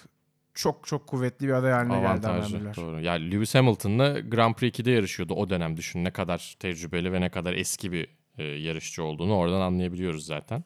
çok 0.59 0.87
çok 0.87 1.07
kuvvetli 1.07 1.47
bir 1.47 1.53
aday 1.53 1.71
haline 1.71 1.93
geldi 1.93 2.27
Amer 2.27 2.39
Avantajlı. 2.39 2.75
Doğru. 2.75 3.01
Yani 3.01 3.31
Lewis 3.31 3.55
Hamilton'la 3.55 4.19
Grand 4.19 4.55
Prix 4.55 4.79
2'de 4.79 4.91
yarışıyordu 4.91 5.33
o 5.33 5.49
dönem. 5.49 5.77
Düşün 5.77 6.03
ne 6.03 6.11
kadar 6.11 6.55
tecrübeli 6.59 7.13
ve 7.13 7.21
ne 7.21 7.29
kadar 7.29 7.53
eski 7.53 7.91
bir 7.91 8.07
e, 8.37 8.43
yarışçı 8.43 9.03
olduğunu 9.03 9.35
oradan 9.35 9.61
anlayabiliyoruz 9.61 10.25
zaten. 10.25 10.63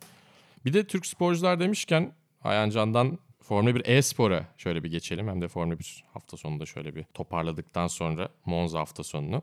Bir 0.66 0.74
de 0.74 0.88
Türk 0.88 1.06
sporcular 1.06 1.60
demişken 1.60 2.12
Ayhan 2.44 2.70
Can'dan 2.70 3.20
Formula 3.42 3.76
1 3.76 3.86
e-spora 3.86 4.46
şöyle 4.58 4.84
bir 4.84 4.92
geçelim. 4.92 5.28
Hem 5.28 5.42
de 5.42 5.48
Formula 5.48 5.80
1 5.80 6.04
hafta 6.14 6.38
sonunda 6.38 6.66
şöyle 6.66 6.96
bir 6.96 7.04
toparladıktan 7.04 7.88
sonra 7.88 8.30
Monza 8.46 8.80
hafta 8.80 9.04
sonunu. 9.04 9.42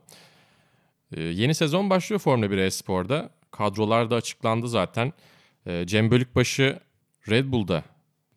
E, 1.11 1.21
yeni 1.21 1.55
sezon 1.55 1.89
başlıyor 1.89 2.19
Formula 2.19 2.51
1 2.51 2.57
e-sporda. 2.57 3.29
Kadrolar 3.51 4.11
da 4.11 4.15
açıklandı 4.15 4.67
zaten. 4.67 5.13
E, 5.65 5.87
Cem 5.87 6.11
Bölükbaşı 6.11 6.79
Red 7.29 7.51
Bull'da 7.51 7.83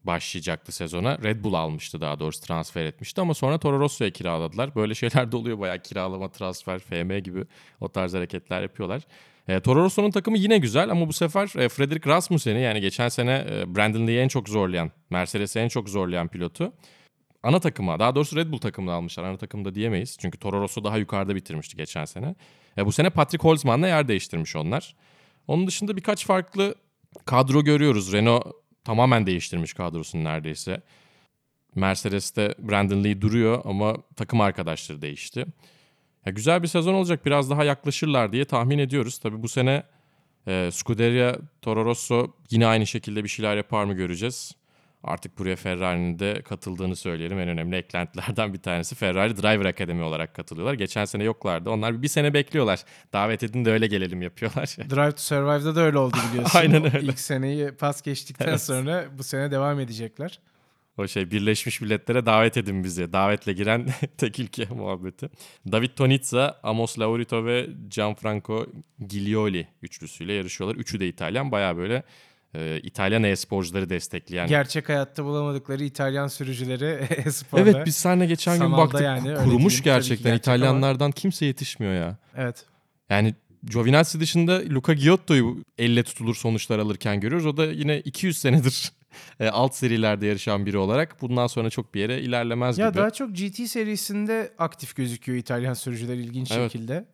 başlayacaktı 0.06 0.72
sezona. 0.72 1.18
Red 1.18 1.44
Bull 1.44 1.54
almıştı 1.54 2.00
daha 2.00 2.20
doğrusu 2.20 2.40
transfer 2.40 2.84
etmişti 2.84 3.20
ama 3.20 3.34
sonra 3.34 3.58
Toro 3.58 3.80
Rosso'ya 3.80 4.10
kiraladılar. 4.10 4.74
Böyle 4.74 4.94
şeyler 4.94 5.32
de 5.32 5.36
oluyor 5.36 5.60
bayağı 5.60 5.78
kiralama, 5.78 6.28
transfer, 6.28 6.78
FM 6.78 7.18
gibi 7.18 7.44
o 7.80 7.88
tarz 7.88 8.14
hareketler 8.14 8.62
yapıyorlar. 8.62 9.02
E, 9.48 9.60
Toro 9.60 9.84
Rosso'nun 9.84 10.10
takımı 10.10 10.38
yine 10.38 10.58
güzel 10.58 10.90
ama 10.90 11.08
bu 11.08 11.12
sefer 11.12 11.58
e, 11.58 11.68
Frederick 11.68 12.10
Rasmussen'i 12.10 12.60
yani 12.60 12.80
geçen 12.80 13.08
sene 13.08 13.46
e, 13.50 13.74
Brandon 13.76 14.06
Lee'yi 14.06 14.20
en 14.20 14.28
çok 14.28 14.48
zorlayan, 14.48 14.90
Mercedes'i 15.10 15.58
en 15.58 15.68
çok 15.68 15.88
zorlayan 15.88 16.28
pilotu 16.28 16.72
ana 17.44 17.60
takıma 17.60 17.98
daha 17.98 18.14
doğrusu 18.14 18.36
Red 18.36 18.52
Bull 18.52 18.58
takımını 18.58 18.94
almışlar. 18.94 19.24
Ana 19.24 19.36
takımda 19.36 19.74
diyemeyiz. 19.74 20.16
Çünkü 20.20 20.38
Toro 20.38 20.60
Rosso 20.60 20.84
daha 20.84 20.98
yukarıda 20.98 21.34
bitirmişti 21.34 21.76
geçen 21.76 22.04
sene. 22.04 22.34
E, 22.78 22.86
bu 22.86 22.92
sene 22.92 23.10
Patrick 23.10 23.48
Holzman'la 23.48 23.88
yer 23.88 24.08
değiştirmiş 24.08 24.56
onlar. 24.56 24.94
Onun 25.48 25.66
dışında 25.66 25.96
birkaç 25.96 26.26
farklı 26.26 26.74
kadro 27.24 27.64
görüyoruz. 27.64 28.12
Renault 28.12 28.46
tamamen 28.84 29.26
değiştirmiş 29.26 29.72
kadrosunu 29.72 30.24
neredeyse. 30.24 30.82
Mercedes'te 31.74 32.54
Brandon 32.58 33.04
Lee 33.04 33.20
duruyor 33.20 33.62
ama 33.64 33.96
takım 34.16 34.40
arkadaşları 34.40 35.02
değişti. 35.02 35.46
Ya 36.26 36.32
güzel 36.32 36.62
bir 36.62 36.68
sezon 36.68 36.94
olacak. 36.94 37.26
Biraz 37.26 37.50
daha 37.50 37.64
yaklaşırlar 37.64 38.32
diye 38.32 38.44
tahmin 38.44 38.78
ediyoruz. 38.78 39.18
Tabii 39.18 39.42
bu 39.42 39.48
sene 39.48 39.82
e, 40.46 40.70
Scuderia 40.72 41.36
Toro 41.62 41.84
Rosso 41.84 42.26
yine 42.50 42.66
aynı 42.66 42.86
şekilde 42.86 43.24
bir 43.24 43.28
şeyler 43.28 43.56
yapar 43.56 43.84
mı 43.84 43.94
göreceğiz. 43.94 44.52
Artık 45.04 45.38
buraya 45.38 45.56
Ferrari'nin 45.56 46.18
de 46.18 46.42
katıldığını 46.42 46.96
söyleyelim. 46.96 47.38
En 47.40 47.48
önemli 47.48 47.76
eklentilerden 47.76 48.52
bir 48.54 48.58
tanesi 48.58 48.94
Ferrari 48.94 49.36
Driver 49.36 49.64
Academy 49.64 50.02
olarak 50.02 50.34
katılıyorlar. 50.34 50.74
Geçen 50.74 51.04
sene 51.04 51.24
yoklardı. 51.24 51.70
Onlar 51.70 52.02
bir 52.02 52.08
sene 52.08 52.34
bekliyorlar. 52.34 52.84
Davet 53.12 53.42
edin 53.42 53.64
de 53.64 53.72
öyle 53.72 53.86
gelelim 53.86 54.22
yapıyorlar. 54.22 54.64
Drive 54.90 55.10
to 55.10 55.18
Survive'da 55.22 55.76
da 55.76 55.80
öyle 55.80 55.98
oldu 55.98 56.16
biliyorsun. 56.30 56.58
Aynen 56.58 56.84
öyle. 56.84 57.00
İlk 57.00 57.20
seneyi 57.20 57.70
pas 57.70 58.02
geçtikten 58.02 58.48
Evet. 58.48 58.62
sonra 58.62 59.04
bu 59.18 59.22
sene 59.24 59.50
devam 59.50 59.80
edecekler. 59.80 60.40
O 60.98 61.08
şey 61.08 61.30
Birleşmiş 61.30 61.80
Milletler'e 61.80 62.26
davet 62.26 62.56
edin 62.56 62.84
bizi. 62.84 63.12
Davetle 63.12 63.52
giren 63.52 63.86
tek 64.18 64.38
ülke 64.38 64.64
muhabbeti. 64.64 65.30
David 65.72 65.90
Tonizza, 65.90 66.60
Amos 66.62 66.98
Laurito 66.98 67.44
ve 67.44 67.66
Gianfranco 67.88 68.66
Giglioli 69.08 69.68
üçlüsüyle 69.82 70.32
yarışıyorlar. 70.32 70.76
Üçü 70.76 71.00
de 71.00 71.08
İtalyan. 71.08 71.52
Baya 71.52 71.76
böyle 71.76 72.02
e, 72.54 72.80
İtalyan 72.82 73.24
e-sporcuları 73.24 73.90
destekleyen. 73.90 74.48
Gerçek 74.48 74.88
hayatta 74.88 75.24
bulamadıkları 75.24 75.84
İtalyan 75.84 76.28
sürücüleri 76.28 76.84
e-sporda. 77.26 77.62
Evet 77.62 77.76
biz 77.86 77.96
seninle 77.96 78.26
geçen 78.26 78.58
gün 78.58 78.72
baktık. 78.72 79.00
yani, 79.00 79.22
kurumuş 79.34 79.44
diyeyim. 79.72 79.84
Gerçekten. 79.84 80.32
gerçek 80.32 80.48
ama- 80.48 80.56
İtalyanlardan 80.56 81.10
kimse 81.10 81.46
yetişmiyor 81.46 81.94
ya. 81.94 82.16
Evet. 82.36 82.64
Yani 83.10 83.34
Giovinazzi 83.70 84.20
dışında 84.20 84.62
Luca 84.70 84.92
Giotto'yu 84.94 85.64
elle 85.78 86.02
tutulur 86.02 86.34
sonuçlar 86.34 86.78
alırken 86.78 87.20
görüyoruz. 87.20 87.46
O 87.46 87.56
da 87.56 87.66
yine 87.66 88.00
200 88.00 88.38
senedir 88.38 88.92
e, 89.40 89.48
alt 89.48 89.74
serilerde 89.74 90.26
yarışan 90.26 90.66
biri 90.66 90.78
olarak 90.78 91.22
bundan 91.22 91.46
sonra 91.46 91.70
çok 91.70 91.94
bir 91.94 92.00
yere 92.00 92.20
ilerlemez 92.20 92.78
Ya 92.78 92.88
gibi. 92.88 92.98
daha 92.98 93.10
çok 93.10 93.36
GT 93.36 93.68
serisinde 93.70 94.52
aktif 94.58 94.96
gözüküyor 94.96 95.38
İtalyan 95.38 95.74
sürücüler 95.74 96.14
ilginç 96.14 96.50
Evet. 96.52 96.72
şekilde. 96.72 97.04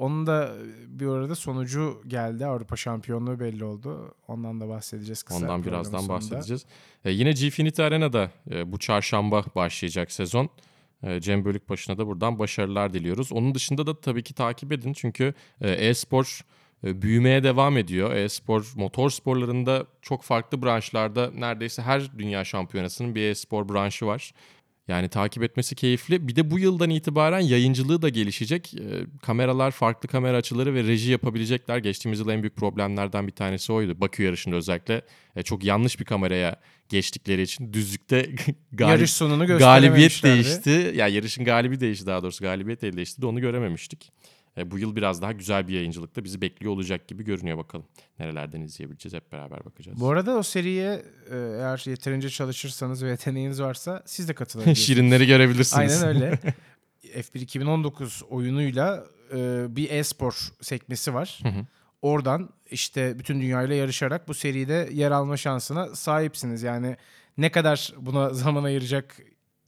Onun 0.00 0.26
da 0.26 0.52
bir 0.86 1.06
arada 1.06 1.34
sonucu 1.34 2.02
geldi. 2.06 2.46
Avrupa 2.46 2.76
şampiyonluğu 2.76 3.40
belli 3.40 3.64
oldu. 3.64 4.14
Ondan 4.28 4.60
da 4.60 4.68
bahsedeceğiz 4.68 5.22
kısa. 5.22 5.44
Ondan 5.44 5.64
birazdan 5.64 5.98
sonunda. 5.98 6.12
bahsedeceğiz. 6.12 6.64
E, 7.04 7.10
yine 7.10 7.30
Gfinity 7.30 7.82
Arena'da 7.82 8.30
e, 8.50 8.72
bu 8.72 8.78
çarşamba 8.78 9.44
başlayacak 9.54 10.12
sezon. 10.12 10.50
E, 11.02 11.20
Cem 11.20 11.44
Bölükbaşı'na 11.44 11.98
da 11.98 12.06
buradan 12.06 12.38
başarılar 12.38 12.92
diliyoruz. 12.92 13.32
Onun 13.32 13.54
dışında 13.54 13.86
da 13.86 14.00
tabii 14.00 14.22
ki 14.22 14.34
takip 14.34 14.72
edin 14.72 14.92
çünkü 14.92 15.34
e, 15.60 15.70
e-spor 15.70 16.40
e, 16.84 17.02
büyümeye 17.02 17.44
devam 17.44 17.76
ediyor. 17.76 18.12
E-spor, 18.12 18.72
motor 18.76 19.10
sporlarında 19.10 19.86
çok 20.02 20.22
farklı 20.22 20.62
branşlarda 20.62 21.30
neredeyse 21.34 21.82
her 21.82 22.18
dünya 22.18 22.44
şampiyonasının 22.44 23.14
bir 23.14 23.22
e-spor 23.22 23.68
branşı 23.68 24.06
var. 24.06 24.32
Yani 24.88 25.08
takip 25.08 25.42
etmesi 25.42 25.74
keyifli. 25.74 26.28
Bir 26.28 26.36
de 26.36 26.50
bu 26.50 26.58
yıldan 26.58 26.90
itibaren 26.90 27.40
yayıncılığı 27.40 28.02
da 28.02 28.08
gelişecek. 28.08 28.74
E, 28.74 28.80
kameralar, 29.22 29.70
farklı 29.70 30.08
kamera 30.08 30.36
açıları 30.36 30.74
ve 30.74 30.84
reji 30.84 31.12
yapabilecekler. 31.12 31.78
Geçtiğimiz 31.78 32.20
yıl 32.20 32.28
en 32.28 32.42
büyük 32.42 32.56
problemlerden 32.56 33.26
bir 33.26 33.32
tanesi 33.32 33.72
oydu. 33.72 34.00
Bakü 34.00 34.22
yarışında 34.22 34.56
özellikle 34.56 35.02
e, 35.36 35.42
çok 35.42 35.64
yanlış 35.64 36.00
bir 36.00 36.04
kameraya 36.04 36.56
geçtikleri 36.88 37.42
için 37.42 37.72
düzlükte 37.72 38.22
galip, 38.72 38.98
Yarış 38.98 39.12
sonunu 39.12 39.46
galibiyet 39.46 40.22
değişti. 40.22 40.92
Ya 40.94 41.08
yarışın 41.08 41.44
galibi 41.44 41.80
değişti 41.80 42.06
daha 42.06 42.22
doğrusu. 42.22 42.44
Galibiyet 42.44 42.84
el 42.84 42.96
değişti 42.96 43.22
de 43.22 43.26
onu 43.26 43.40
görememiştik. 43.40 44.12
E, 44.56 44.70
bu 44.70 44.78
yıl 44.78 44.96
biraz 44.96 45.22
daha 45.22 45.32
güzel 45.32 45.68
bir 45.68 45.74
yayıncılıkta 45.74 46.24
bizi 46.24 46.40
bekliyor 46.40 46.72
olacak 46.72 47.08
gibi 47.08 47.24
görünüyor 47.24 47.58
bakalım. 47.58 47.86
Nerelerden 48.18 48.60
izleyebileceğiz 48.60 49.14
hep 49.14 49.32
beraber 49.32 49.64
bakacağız. 49.64 50.00
Bu 50.00 50.10
arada 50.10 50.36
o 50.36 50.42
seriye 50.42 51.02
e, 51.30 51.36
eğer 51.36 51.82
yeterince 51.86 52.30
çalışırsanız 52.30 53.04
ve 53.04 53.10
yeteneğiniz 53.10 53.62
varsa 53.62 54.02
siz 54.06 54.28
de 54.28 54.34
katılabilirsiniz. 54.34 54.86
Şirinleri 54.86 55.26
görebilirsiniz. 55.26 56.02
Aynen 56.02 56.16
öyle. 56.16 56.38
F1 57.04 57.38
2019 57.38 58.22
oyunuyla 58.30 59.04
e, 59.34 59.66
bir 59.76 59.90
e-spor 59.90 60.52
sekmesi 60.60 61.14
var. 61.14 61.40
Hı 61.42 61.48
hı. 61.48 61.66
Oradan 62.02 62.50
işte 62.70 63.18
bütün 63.18 63.40
dünyayla 63.40 63.74
yarışarak 63.74 64.28
bu 64.28 64.34
seride 64.34 64.88
yer 64.92 65.10
alma 65.10 65.36
şansına 65.36 65.94
sahipsiniz. 65.94 66.62
Yani 66.62 66.96
ne 67.38 67.50
kadar 67.50 67.92
buna 67.98 68.30
zaman 68.34 68.64
ayıracak 68.64 69.16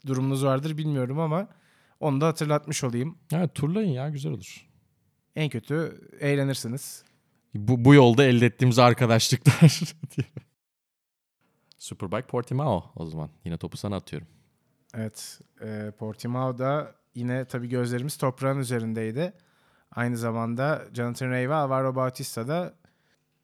durumunuz 0.07 0.45
vardır 0.45 0.79
bilmiyorum 0.79 1.19
ama 1.19 1.49
onu 2.01 2.21
da 2.21 2.27
hatırlatmış 2.27 2.85
olayım. 2.85 3.19
Evet 3.33 3.55
turlayın 3.55 3.91
ya 3.91 4.09
güzel 4.09 4.33
olur. 4.33 4.72
En 5.37 5.49
kötü 5.49 6.01
eğlenirsiniz. 6.21 7.05
Bu, 7.55 7.85
bu 7.85 7.95
yolda 7.95 8.25
elde 8.25 8.47
ettiğimiz 8.47 8.79
arkadaşlıklar. 8.79 9.81
Superbike 11.79 12.27
Portimao 12.27 12.93
o 12.97 13.07
zaman. 13.07 13.31
Yine 13.45 13.57
topu 13.57 13.77
sana 13.77 13.97
atıyorum. 13.97 14.29
Evet, 14.95 15.41
e, 15.61 15.93
Portimao'da 15.99 16.95
yine 17.15 17.45
tabii 17.45 17.69
gözlerimiz 17.69 18.17
toprağın 18.17 18.59
üzerindeydi. 18.59 19.33
Aynı 19.91 20.17
zamanda 20.17 20.83
Jonathan 20.95 21.31
Ray 21.31 21.49
ve 21.49 21.55
Alvaro 21.55 21.95
Bautista 21.95 22.49
da 22.49 22.75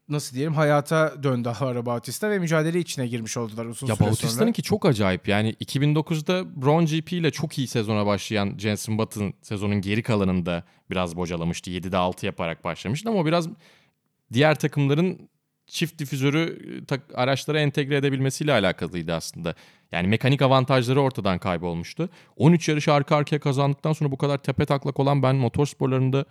nasıl 0.09 0.35
diyelim 0.35 0.53
hayata 0.53 1.23
döndü 1.23 1.49
Alvaro 1.59 1.85
Bautista 1.85 2.29
ve 2.29 2.39
mücadele 2.39 2.79
içine 2.79 3.07
girmiş 3.07 3.37
oldular 3.37 3.65
uzun 3.65 3.87
Ya 3.87 3.95
süre 3.95 4.07
Bautista'nın 4.07 4.31
sonra. 4.39 4.51
ki 4.51 4.63
çok 4.63 4.85
acayip. 4.85 5.27
Yani 5.27 5.53
2009'da 5.53 6.61
Brown 6.61 6.85
GP 6.95 7.13
ile 7.13 7.31
çok 7.31 7.57
iyi 7.57 7.67
sezona 7.67 8.05
başlayan 8.05 8.57
Jenson 8.57 8.97
Button 8.97 9.33
sezonun 9.41 9.81
geri 9.81 10.03
kalanında 10.03 10.63
biraz 10.89 11.15
bocalamıştı. 11.15 11.71
7'de 11.71 11.97
6 11.97 12.25
yaparak 12.25 12.63
başlamıştı 12.63 13.09
ama 13.09 13.19
o 13.19 13.25
biraz 13.25 13.49
diğer 14.33 14.55
takımların 14.55 15.29
çift 15.67 15.99
difüzörü 15.99 16.59
e, 16.81 16.85
tak- 16.85 17.11
araçlara 17.15 17.59
entegre 17.59 17.97
edebilmesiyle 17.97 18.53
alakalıydı 18.53 19.13
aslında. 19.13 19.55
Yani 19.91 20.07
mekanik 20.07 20.41
avantajları 20.41 21.01
ortadan 21.01 21.39
kaybolmuştu. 21.39 22.09
13 22.35 22.69
yarışı 22.69 22.93
arka 22.93 23.15
arkaya 23.15 23.39
kazandıktan 23.39 23.93
sonra 23.93 24.11
bu 24.11 24.17
kadar 24.17 24.37
tepe 24.37 24.65
taklak 24.65 24.99
olan 24.99 25.23
ben 25.23 25.35
motorsporlarında 25.35 26.25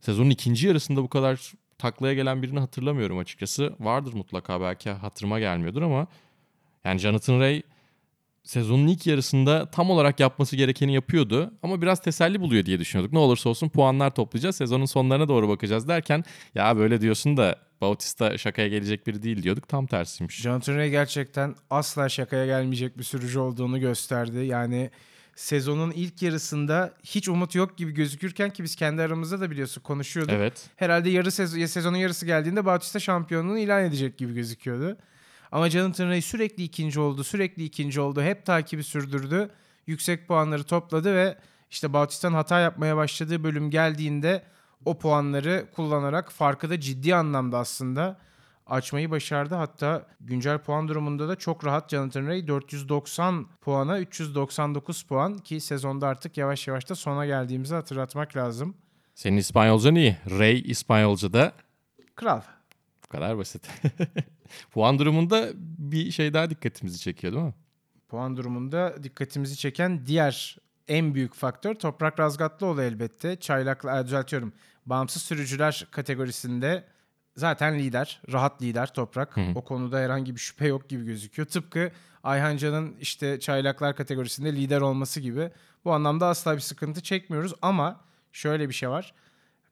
sezonun 0.00 0.30
ikinci 0.30 0.66
yarısında 0.66 1.02
bu 1.02 1.08
kadar 1.08 1.52
taklaya 1.78 2.14
gelen 2.14 2.42
birini 2.42 2.60
hatırlamıyorum 2.60 3.18
açıkçası. 3.18 3.74
Vardır 3.80 4.12
mutlaka 4.12 4.60
belki 4.60 4.90
hatırıma 4.90 5.40
gelmiyordur 5.40 5.82
ama 5.82 6.06
yani 6.84 6.98
Jonathan 6.98 7.40
Ray 7.40 7.62
sezonun 8.44 8.86
ilk 8.86 9.06
yarısında 9.06 9.70
tam 9.70 9.90
olarak 9.90 10.20
yapması 10.20 10.56
gerekeni 10.56 10.94
yapıyordu 10.94 11.54
ama 11.62 11.82
biraz 11.82 12.02
teselli 12.02 12.40
buluyor 12.40 12.66
diye 12.66 12.78
düşünüyorduk. 12.78 13.12
Ne 13.12 13.18
olursa 13.18 13.48
olsun 13.48 13.68
puanlar 13.68 14.14
toplayacağız. 14.14 14.56
Sezonun 14.56 14.84
sonlarına 14.84 15.28
doğru 15.28 15.48
bakacağız 15.48 15.88
derken 15.88 16.24
ya 16.54 16.76
böyle 16.76 17.00
diyorsun 17.00 17.36
da 17.36 17.58
Bautista 17.80 18.38
şakaya 18.38 18.68
gelecek 18.68 19.06
biri 19.06 19.22
değil 19.22 19.42
diyorduk. 19.42 19.68
Tam 19.68 19.86
tersiymiş. 19.86 20.40
Jonathan 20.40 20.76
Ray 20.76 20.90
gerçekten 20.90 21.54
asla 21.70 22.08
şakaya 22.08 22.46
gelmeyecek 22.46 22.98
bir 22.98 23.02
sürücü 23.02 23.38
olduğunu 23.38 23.80
gösterdi. 23.80 24.38
Yani 24.38 24.90
sezonun 25.36 25.90
ilk 25.90 26.22
yarısında 26.22 26.94
hiç 27.02 27.28
umut 27.28 27.54
yok 27.54 27.78
gibi 27.78 27.92
gözükürken 27.92 28.50
ki 28.50 28.62
biz 28.62 28.76
kendi 28.76 29.02
aramızda 29.02 29.40
da 29.40 29.50
biliyorsun 29.50 29.82
konuşuyorduk. 29.82 30.34
Evet. 30.34 30.70
Herhalde 30.76 31.10
yarı 31.10 31.30
sezon, 31.30 31.64
sezonun 31.64 31.96
yarısı 31.96 32.26
geldiğinde 32.26 32.64
Bautista 32.64 32.98
şampiyonluğunu 32.98 33.58
ilan 33.58 33.84
edecek 33.84 34.18
gibi 34.18 34.34
gözüküyordu. 34.34 34.96
Ama 35.52 35.70
Jonathan 35.70 36.08
Ray 36.08 36.22
sürekli 36.22 36.62
ikinci 36.62 37.00
oldu, 37.00 37.24
sürekli 37.24 37.64
ikinci 37.64 38.00
oldu. 38.00 38.22
Hep 38.22 38.46
takibi 38.46 38.84
sürdürdü. 38.84 39.50
Yüksek 39.86 40.28
puanları 40.28 40.64
topladı 40.64 41.14
ve 41.14 41.38
işte 41.70 41.92
Bautista'nın 41.92 42.34
hata 42.34 42.60
yapmaya 42.60 42.96
başladığı 42.96 43.44
bölüm 43.44 43.70
geldiğinde 43.70 44.42
o 44.84 44.98
puanları 44.98 45.66
kullanarak 45.74 46.32
farkı 46.32 46.70
da 46.70 46.80
ciddi 46.80 47.14
anlamda 47.14 47.58
aslında 47.58 48.18
açmayı 48.66 49.10
başardı. 49.10 49.54
Hatta 49.54 50.06
güncel 50.20 50.58
puan 50.58 50.88
durumunda 50.88 51.28
da 51.28 51.36
çok 51.36 51.64
rahat 51.66 51.90
Jonathan 51.90 52.26
Ray 52.26 52.46
490 52.48 53.46
puana 53.60 53.98
399 54.00 55.02
puan 55.02 55.38
ki 55.38 55.60
sezonda 55.60 56.08
artık 56.08 56.36
yavaş 56.36 56.68
yavaş 56.68 56.88
da 56.88 56.94
sona 56.94 57.26
geldiğimizi 57.26 57.74
hatırlatmak 57.74 58.36
lazım. 58.36 58.76
Senin 59.14 59.36
İspanyolcan 59.36 59.94
iyi. 59.94 60.16
Ray 60.30 60.62
İspanyolca'da 60.70 61.52
Kral. 62.14 62.40
bu 63.04 63.08
kadar 63.08 63.38
basit. 63.38 63.68
Puan 64.70 64.98
durumunda 64.98 65.50
bir 65.78 66.10
şey 66.10 66.34
daha 66.34 66.50
dikkatimizi 66.50 66.98
çekiyor 66.98 67.32
değil 67.32 67.44
mi? 67.44 67.54
Puan 68.08 68.36
durumunda 68.36 69.02
dikkatimizi 69.02 69.56
çeken 69.56 70.06
diğer 70.06 70.56
en 70.88 71.14
büyük 71.14 71.34
faktör 71.34 71.74
Toprak 71.74 72.20
Razgatlıoğlu 72.20 72.82
elbette. 72.82 73.36
Çaylakla 73.40 74.00
e, 74.00 74.04
düzeltiyorum. 74.04 74.52
Bağımsız 74.86 75.22
sürücüler 75.22 75.86
kategorisinde 75.90 76.84
zaten 77.36 77.78
lider, 77.78 78.20
rahat 78.32 78.62
lider 78.62 78.94
Toprak. 78.94 79.36
Hı 79.36 79.40
hı. 79.40 79.52
O 79.54 79.64
konuda 79.64 79.98
herhangi 79.98 80.34
bir 80.34 80.40
şüphe 80.40 80.66
yok 80.66 80.88
gibi 80.88 81.04
gözüküyor. 81.04 81.48
Tıpkı 81.48 81.90
Ayhan 82.22 82.56
Can'ın 82.56 82.96
işte 83.00 83.40
çaylaklar 83.40 83.96
kategorisinde 83.96 84.52
lider 84.52 84.80
olması 84.80 85.20
gibi. 85.20 85.50
Bu 85.84 85.92
anlamda 85.92 86.26
asla 86.26 86.54
bir 86.54 86.60
sıkıntı 86.60 87.02
çekmiyoruz 87.02 87.52
ama 87.62 88.00
şöyle 88.32 88.68
bir 88.68 88.74
şey 88.74 88.88
var. 88.88 89.14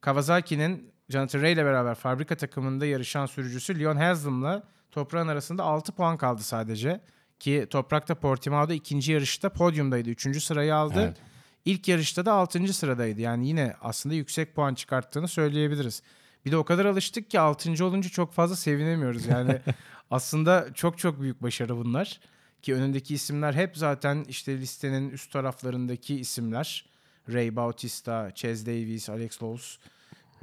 Kawasaki'nin 0.01 0.91
Jonathan 1.09 1.41
Ray 1.41 1.53
ile 1.53 1.65
beraber 1.65 1.95
fabrika 1.95 2.37
takımında 2.37 2.85
yarışan 2.85 3.25
sürücüsü 3.25 3.79
Leon 3.79 3.95
Haslam'la 3.95 4.63
Toprak'ın 4.91 5.27
arasında 5.27 5.63
6 5.63 5.91
puan 5.91 6.17
kaldı 6.17 6.43
sadece. 6.43 7.01
Ki 7.39 7.67
Toprak'ta 7.69 8.15
Portimao'da 8.15 8.73
ikinci 8.73 9.11
yarışta 9.11 9.49
podyumdaydı. 9.49 10.09
Üçüncü 10.09 10.41
sırayı 10.41 10.75
aldı. 10.75 10.99
Evet. 10.99 11.17
İlk 11.65 11.87
yarışta 11.87 12.25
da 12.25 12.33
6. 12.33 12.73
sıradaydı. 12.73 13.21
Yani 13.21 13.47
yine 13.47 13.75
aslında 13.81 14.15
yüksek 14.15 14.55
puan 14.55 14.73
çıkarttığını 14.73 15.27
söyleyebiliriz. 15.27 16.01
Bir 16.45 16.51
de 16.51 16.57
o 16.57 16.63
kadar 16.63 16.85
alıştık 16.85 17.29
ki 17.29 17.39
6. 17.39 17.85
olunca 17.85 18.09
çok 18.09 18.33
fazla 18.33 18.55
sevinemiyoruz. 18.55 19.25
Yani 19.25 19.59
aslında 20.11 20.67
çok 20.73 20.97
çok 20.97 21.21
büyük 21.21 21.43
başarı 21.43 21.77
bunlar. 21.77 22.19
Ki 22.61 22.73
önündeki 22.75 23.13
isimler 23.13 23.53
hep 23.53 23.77
zaten 23.77 24.25
işte 24.29 24.57
listenin 24.57 25.09
üst 25.09 25.31
taraflarındaki 25.31 26.15
isimler. 26.15 26.85
Ray 27.33 27.55
Bautista, 27.55 28.31
Chaz 28.35 28.65
Davies, 28.65 29.09
Alex 29.09 29.43
Lowes. 29.43 29.77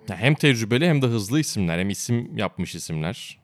Ya 0.09 0.17
hem 0.17 0.35
tecrübeli 0.35 0.87
hem 0.88 1.03
de 1.03 1.07
hızlı 1.07 1.41
isimler. 1.41 1.79
Hem 1.79 1.91
isim 1.91 2.38
yapmış 2.38 2.75
isimler. 2.75 3.38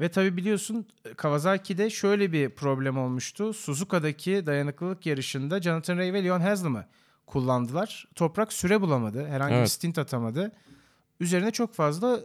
Ve 0.00 0.08
tabii 0.10 0.36
biliyorsun 0.36 0.86
Kawasaki'de 1.16 1.90
şöyle 1.90 2.32
bir 2.32 2.50
problem 2.50 2.98
olmuştu. 2.98 3.52
Suzuka'daki 3.52 4.46
dayanıklılık 4.46 5.06
yarışında 5.06 5.62
Jonathan 5.62 5.96
Ray 5.96 6.12
ve 6.12 6.24
Leon 6.24 6.40
Haslam'ı 6.40 6.84
kullandılar. 7.26 8.08
Toprak 8.14 8.52
süre 8.52 8.80
bulamadı. 8.80 9.26
Herhangi 9.28 9.52
bir 9.52 9.58
Evet. 9.58 9.70
stint 9.70 9.98
atamadı. 9.98 10.52
Üzerine 11.20 11.50
çok 11.50 11.74
fazla 11.74 12.20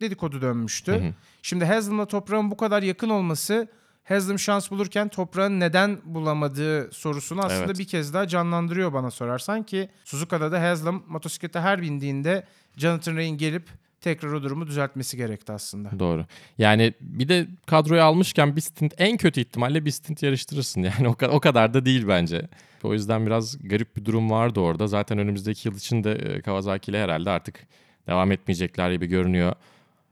dedikodu 0.00 0.42
dönmüştü. 0.42 0.92
Hı 0.92 0.96
hı. 0.96 1.12
Şimdi 1.42 1.64
Haslam'la 1.64 2.06
Toprak'ın 2.06 2.50
bu 2.50 2.56
kadar 2.56 2.82
yakın 2.82 3.08
olması 3.08 3.68
Haslam 4.04 4.38
şans 4.38 4.70
bulurken 4.70 5.08
Toprak'ın 5.08 5.60
neden 5.60 5.98
bulamadığı 6.04 6.92
sorusunu 6.92 7.40
aslında 7.42 7.64
Evet. 7.64 7.78
bir 7.78 7.84
kez 7.86 8.14
daha 8.14 8.28
canlandırıyor 8.28 8.92
bana 8.92 9.10
sorarsan 9.10 9.62
ki 9.62 9.88
Suzuka'da 10.04 10.52
da 10.52 10.62
Haslam 10.62 11.02
motosiklete 11.08 11.60
her 11.60 11.82
bindiğinde 11.82 12.46
Jonathan 12.76 13.16
Ray'in 13.16 13.36
gelip 13.38 13.68
tekrar 14.00 14.32
o 14.32 14.42
durumu 14.42 14.66
düzeltmesi 14.66 15.16
gerekti 15.16 15.52
aslında. 15.52 15.98
Doğru. 15.98 16.26
Yani 16.58 16.94
bir 17.00 17.28
de 17.28 17.46
kadroya 17.66 18.04
almışken 18.04 18.56
bir 18.56 18.60
stint 18.60 18.94
en 18.98 19.16
kötü 19.16 19.40
ihtimalle 19.40 19.84
bir 19.84 19.90
stint 19.90 20.22
yarıştırırsın. 20.22 20.82
Yani 20.98 21.08
o, 21.08 21.12
ka- 21.12 21.28
o 21.28 21.40
kadar 21.40 21.74
da 21.74 21.84
değil 21.84 22.08
bence. 22.08 22.48
O 22.82 22.92
yüzden 22.92 23.26
biraz 23.26 23.68
garip 23.68 23.96
bir 23.96 24.04
durum 24.04 24.30
vardı 24.30 24.60
orada. 24.60 24.86
Zaten 24.86 25.18
önümüzdeki 25.18 25.68
yıl 25.68 25.76
için 25.76 26.04
de 26.04 26.12
e, 26.12 26.40
Kawasaki 26.42 26.90
ile 26.90 27.02
herhalde 27.02 27.30
artık 27.30 27.66
devam 28.06 28.32
etmeyecekler 28.32 28.92
gibi 28.92 29.06
görünüyor. 29.06 29.52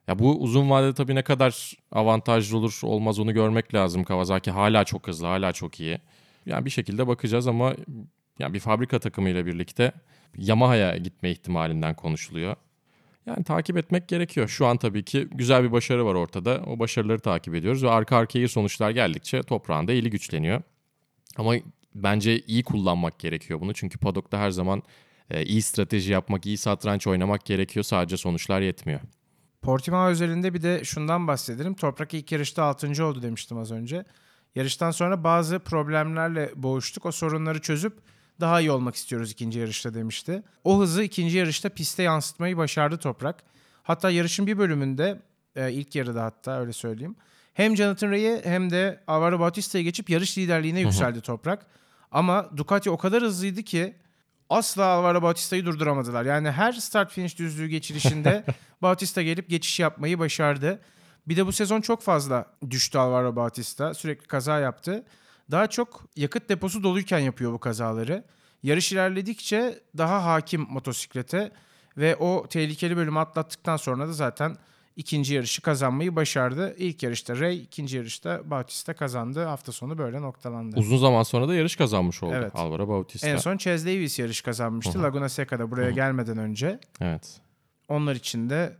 Ya 0.09 0.19
bu 0.19 0.41
uzun 0.41 0.71
vadede 0.71 0.95
tabii 0.95 1.15
ne 1.15 1.23
kadar 1.23 1.73
avantajlı 1.93 2.59
olur 2.59 2.81
olmaz 2.83 3.19
onu 3.19 3.35
görmek 3.35 3.75
lazım. 3.75 4.05
Kawasaki 4.05 4.51
hala 4.51 4.85
çok 4.85 5.09
hızlı, 5.09 5.27
hala 5.27 5.53
çok 5.53 5.81
iyi. 5.81 5.99
Yani 6.47 6.65
bir 6.65 6.71
şekilde 6.71 7.07
bakacağız 7.07 7.47
ama 7.47 7.75
yani 8.39 8.55
bir 8.55 8.61
fabrika 8.61 8.99
takımıyla 8.99 9.47
birlikte 9.47 9.93
Yamaha'ya 10.37 10.97
gitme 10.97 11.31
ihtimalinden 11.31 11.95
konuşuluyor. 11.95 12.57
Yani 13.27 13.45
takip 13.45 13.77
etmek 13.77 14.09
gerekiyor. 14.09 14.49
Şu 14.49 14.67
an 14.67 14.77
tabii 14.77 15.05
ki 15.05 15.29
güzel 15.35 15.65
bir 15.65 15.73
başarı 15.73 16.07
var 16.07 16.15
ortada. 16.15 16.63
O 16.67 16.79
başarıları 16.79 17.21
takip 17.21 17.55
ediyoruz 17.55 17.85
ve 17.85 17.91
arka 17.91 18.17
arkaya 18.17 18.49
sonuçlar 18.49 18.91
geldikçe 18.91 19.43
toprağında 19.43 19.93
eli 19.93 20.11
güçleniyor. 20.11 20.63
Ama 21.37 21.55
bence 21.95 22.41
iyi 22.41 22.63
kullanmak 22.63 23.19
gerekiyor 23.19 23.61
bunu. 23.61 23.75
Çünkü 23.75 23.99
padokta 23.99 24.39
her 24.39 24.51
zaman 24.51 24.83
iyi 25.45 25.63
strateji 25.63 26.13
yapmak, 26.13 26.47
iyi 26.47 26.57
satranç 26.57 27.07
oynamak 27.07 27.45
gerekiyor. 27.45 27.85
Sadece 27.85 28.17
sonuçlar 28.17 28.61
yetmiyor. 28.61 29.01
Portimao 29.63 30.09
özelinde 30.09 30.55
bir 30.55 30.63
de 30.63 30.85
şundan 30.85 31.27
bahsedelim. 31.27 31.75
Toprak 31.75 32.15
ilk 32.15 32.33
yarışta 32.33 32.65
6. 32.65 33.05
oldu 33.05 33.23
demiştim 33.23 33.59
az 33.59 33.73
önce. 33.73 34.05
Yarıştan 34.55 34.91
sonra 34.91 35.25
bazı 35.25 35.59
problemlerle 35.59 36.53
boğuştuk. 36.57 37.07
O 37.07 37.13
sorunları 37.13 37.61
çözüp 37.61 37.93
daha 38.41 38.61
iyi 38.61 38.71
olmak 38.71 38.95
istiyoruz 38.95 39.31
ikinci 39.31 39.59
yarışta 39.59 39.95
demişti. 39.95 40.43
O 40.65 40.81
hızı 40.81 41.03
ikinci 41.03 41.39
yarışta 41.39 41.69
piste 41.69 42.03
yansıtmayı 42.03 42.57
başardı 42.57 42.99
Toprak. 42.99 43.43
Hatta 43.83 44.11
yarışın 44.11 44.47
bir 44.47 44.59
bölümünde 44.59 45.21
e, 45.57 45.73
ilk 45.73 45.95
yarıda 45.95 46.25
hatta 46.25 46.61
öyle 46.61 46.73
söyleyeyim. 46.73 47.17
Hem 47.55 47.77
Jonathan 47.77 48.11
Ray'i 48.11 48.41
hem 48.45 48.71
de 48.71 49.01
Alvaro 49.07 49.41
Bautista'yı 49.41 49.85
geçip 49.85 50.11
yarış 50.11 50.39
liderliğine 50.39 50.81
yükseldi 50.81 51.21
Toprak. 51.21 51.67
Ama 52.11 52.51
Ducati 52.57 52.91
o 52.91 52.97
kadar 52.97 53.23
hızlıydı 53.23 53.63
ki 53.63 53.95
asla 54.51 54.85
Alvaro 54.85 55.23
Bautista'yı 55.23 55.65
durduramadılar. 55.65 56.25
Yani 56.25 56.51
her 56.51 56.73
start 56.73 57.13
finish 57.13 57.39
düzlüğü 57.39 57.67
geçilişinde 57.67 58.45
Bautista 58.83 59.23
gelip 59.23 59.51
geçiş 59.51 59.81
yapmayı 59.81 60.19
başardı. 60.19 60.81
Bir 61.27 61.37
de 61.37 61.47
bu 61.47 61.53
sezon 61.53 61.81
çok 61.81 62.03
fazla 62.03 62.47
düştü 62.71 62.99
Alvaro 62.99 63.37
Bautista. 63.37 63.95
Sürekli 63.95 64.27
kaza 64.27 64.59
yaptı. 64.59 65.05
Daha 65.51 65.67
çok 65.67 66.05
yakıt 66.17 66.49
deposu 66.49 66.83
doluyken 66.83 67.19
yapıyor 67.19 67.53
bu 67.53 67.59
kazaları. 67.59 68.25
Yarış 68.63 68.93
ilerledikçe 68.93 69.81
daha 69.99 70.25
hakim 70.25 70.67
motosiklete 70.69 71.53
ve 71.97 72.17
o 72.17 72.47
tehlikeli 72.49 72.97
bölümü 72.97 73.19
atlattıktan 73.19 73.77
sonra 73.77 74.09
da 74.09 74.13
zaten 74.13 74.57
ikinci 75.01 75.35
yarışı 75.35 75.63
kazanmayı 75.63 76.17
başardı. 76.17 76.75
İlk 76.79 77.03
yarışta 77.03 77.39
Ray, 77.39 77.59
ikinci 77.63 77.97
yarışta 77.97 78.51
Bautista 78.51 78.95
kazandı. 78.95 79.45
Hafta 79.45 79.73
sonu 79.73 79.99
böyle 79.99 80.23
noktalandı. 80.23 80.77
Uzun 80.79 80.97
zaman 80.97 81.23
sonra 81.23 81.49
da 81.49 81.55
yarış 81.55 81.77
kazanmış 81.77 82.23
oldu 82.23 82.35
Evet. 82.37 82.53
Alvaro 82.55 82.89
Bautista. 82.89 83.29
En 83.29 83.37
son 83.37 83.57
Chaz 83.57 83.87
Davis 83.87 84.19
yarış 84.19 84.41
kazanmıştı 84.41 85.03
Laguna 85.03 85.29
Seca'da 85.29 85.71
buraya 85.71 85.91
gelmeden 85.91 86.39
önce. 86.39 86.79
Evet. 87.01 87.41
Onlar 87.89 88.15
için 88.15 88.51
de 88.51 88.77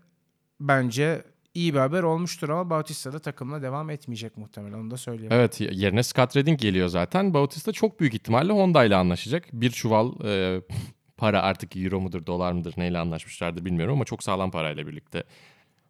bence 0.61 1.25
iyi 1.55 1.75
bir 1.75 1.79
haber 1.79 2.03
olmuştur 2.03 2.49
ama 2.49 2.71
Bautista 2.71 3.13
da 3.13 3.19
takımla 3.19 3.63
devam 3.63 3.91
etmeyecek 3.91 4.37
muhtemelen 4.37 4.79
onu 4.79 4.91
da 4.91 4.97
söyleyeyim. 4.97 5.33
Evet 5.33 5.61
yerine 5.61 6.03
Scott 6.03 6.37
Redding 6.37 6.61
geliyor 6.61 6.89
zaten. 6.89 7.35
Bautista 7.35 7.73
çok 7.73 8.01
büyük 8.01 8.15
ihtimalle 8.15 8.53
Honda 8.53 8.85
ile 8.85 8.97
anlaşacak. 8.97 9.45
Bir 9.53 9.71
çuval 9.71 10.13
e, 10.25 10.61
para 11.17 11.43
artık 11.43 11.77
euro 11.77 12.01
mudur 12.01 12.27
dolar 12.27 12.53
mıdır 12.53 12.75
neyle 12.77 12.99
anlaşmışlardı 12.99 13.65
bilmiyorum 13.65 13.95
ama 13.95 14.05
çok 14.05 14.23
sağlam 14.23 14.51
parayla 14.51 14.87
birlikte 14.87 15.25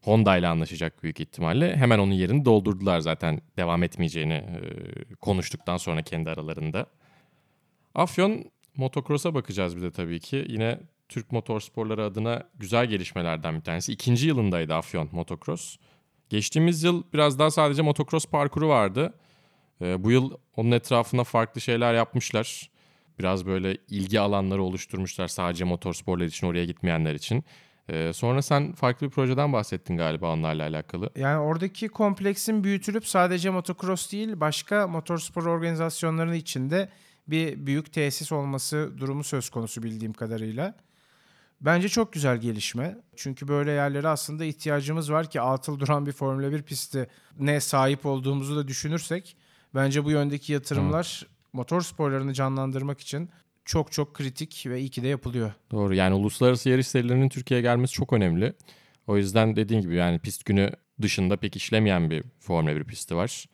Honda 0.03 0.37
ile 0.37 0.49
anlaşacak 0.49 1.03
büyük 1.03 1.21
ihtimalle. 1.21 1.77
Hemen 1.77 1.99
onun 1.99 2.13
yerini 2.13 2.45
doldurdular 2.45 3.01
zaten 3.01 3.41
devam 3.57 3.83
etmeyeceğini 3.83 4.33
e, 4.33 5.15
konuştuktan 5.15 5.77
sonra 5.77 6.03
kendi 6.03 6.31
aralarında. 6.31 6.87
Afyon 7.95 8.45
motocross'a 8.77 9.35
bakacağız 9.35 9.77
bir 9.77 9.83
de 9.83 9.91
tabii 9.91 10.21
ki. 10.21 10.45
Yine 10.49 10.81
Türk 11.09 11.33
motorsporları 11.33 12.05
adına 12.05 12.43
güzel 12.55 12.87
gelişmelerden 12.87 13.57
bir 13.57 13.61
tanesi. 13.61 13.93
İkinci 13.93 14.29
yılındaydı 14.29 14.75
Afyon 14.75 15.09
motocross. 15.13 15.77
Geçtiğimiz 16.29 16.83
yıl 16.83 17.03
biraz 17.13 17.39
daha 17.39 17.51
sadece 17.51 17.83
motocross 17.83 18.27
parkuru 18.27 18.69
vardı. 18.69 19.15
Ee, 19.83 20.05
bu 20.05 20.11
yıl 20.11 20.31
onun 20.57 20.71
etrafına 20.71 21.25
farklı 21.25 21.61
şeyler 21.61 21.95
yapmışlar. 21.95 22.71
Biraz 23.19 23.47
böyle 23.47 23.77
ilgi 23.89 24.21
alanları 24.21 24.63
oluşturmuşlar 24.63 25.29
sadece 25.29 25.65
motorsporlar 25.65 26.25
için 26.25 26.47
oraya 26.47 26.65
gitmeyenler 26.65 27.15
için. 27.15 27.45
Ee, 27.91 28.13
sonra 28.13 28.43
sen 28.43 28.73
farklı 28.73 29.07
bir 29.07 29.13
projeden 29.13 29.53
bahsettin 29.53 29.97
galiba 29.97 30.33
onlarla 30.33 30.63
alakalı. 30.63 31.11
Yani 31.17 31.39
oradaki 31.39 31.89
kompleksin 31.89 32.65
büyütülüp 32.65 33.07
sadece 33.07 33.51
motocross 33.51 34.13
değil 34.13 34.41
başka 34.41 34.87
motorspor 34.87 35.47
organizasyonlarının 35.47 36.35
içinde 36.35 36.89
bir 37.29 37.67
büyük 37.67 37.93
tesis 37.93 38.33
olması 38.33 38.93
durumu 38.99 39.25
söz 39.25 39.51
konusu 39.51 39.83
bildiğim 39.83 40.13
kadarıyla. 40.13 40.75
Bence 41.61 41.89
çok 41.89 42.13
güzel 42.13 42.37
gelişme. 42.37 42.99
Çünkü 43.17 43.49
böyle 43.49 43.71
yerlere 43.71 44.09
aslında 44.09 44.45
ihtiyacımız 44.45 45.13
var 45.13 45.31
ki 45.31 45.41
atıl 45.41 45.81
duran 45.81 46.07
bir 46.07 46.13
Formula 46.13 46.53
1 46.53 46.63
pisti 46.63 47.07
ne 47.39 47.61
sahip 47.61 48.07
olduğumuzu 48.07 48.57
da 48.57 48.69
düşünürsek 48.69 49.37
bence 49.75 50.05
bu 50.05 50.11
yöndeki 50.11 50.53
yatırımlar 50.53 51.27
motor 51.53 51.81
sporlarını 51.81 52.35
canlandırmak 52.35 53.01
için 53.01 53.31
çok 53.71 53.93
çok 53.93 54.15
kritik 54.15 54.65
ve 54.67 54.81
iyi 54.81 54.89
ki 54.89 55.03
de 55.03 55.09
yapılıyor. 55.09 55.53
Doğru 55.71 55.95
yani 55.95 56.15
uluslararası 56.15 56.69
yarış 56.69 56.87
serilerinin 56.87 57.29
Türkiye'ye 57.29 57.63
gelmesi 57.63 57.93
çok 57.93 58.13
önemli. 58.13 58.53
O 59.07 59.17
yüzden 59.17 59.57
dediğin 59.57 59.81
gibi 59.81 59.95
yani 59.95 60.19
pist 60.19 60.45
günü 60.45 60.71
dışında 61.03 61.37
pek 61.37 61.57
işlemeyen 61.57 62.11
bir 62.11 62.25
Formula 62.41 62.77
1 62.77 62.85
pisti 62.85 63.17
var. 63.17 63.45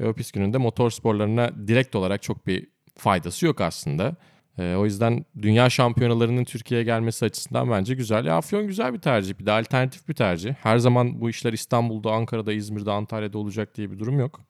Ve 0.00 0.08
o 0.08 0.14
pist 0.14 0.32
gününde 0.32 0.58
motor 0.58 0.90
sporlarına 0.90 1.50
direkt 1.68 1.96
olarak 1.96 2.22
çok 2.22 2.46
bir 2.46 2.66
faydası 2.96 3.46
yok 3.46 3.60
aslında. 3.60 4.16
Ee, 4.58 4.74
o 4.74 4.84
yüzden 4.84 5.24
dünya 5.42 5.70
şampiyonalarının 5.70 6.44
Türkiye'ye 6.44 6.84
gelmesi 6.84 7.24
açısından 7.24 7.70
bence 7.70 7.94
güzel. 7.94 8.24
Ya, 8.24 8.36
Afyon 8.36 8.66
güzel 8.66 8.94
bir 8.94 8.98
tercih. 8.98 9.38
Bir 9.38 9.46
de 9.46 9.52
alternatif 9.52 10.08
bir 10.08 10.14
tercih. 10.14 10.54
Her 10.54 10.78
zaman 10.78 11.20
bu 11.20 11.30
işler 11.30 11.52
İstanbul'da, 11.52 12.12
Ankara'da, 12.12 12.52
İzmir'de, 12.52 12.90
Antalya'da 12.90 13.38
olacak 13.38 13.74
diye 13.74 13.90
bir 13.90 13.98
durum 13.98 14.18
yok. 14.18 14.40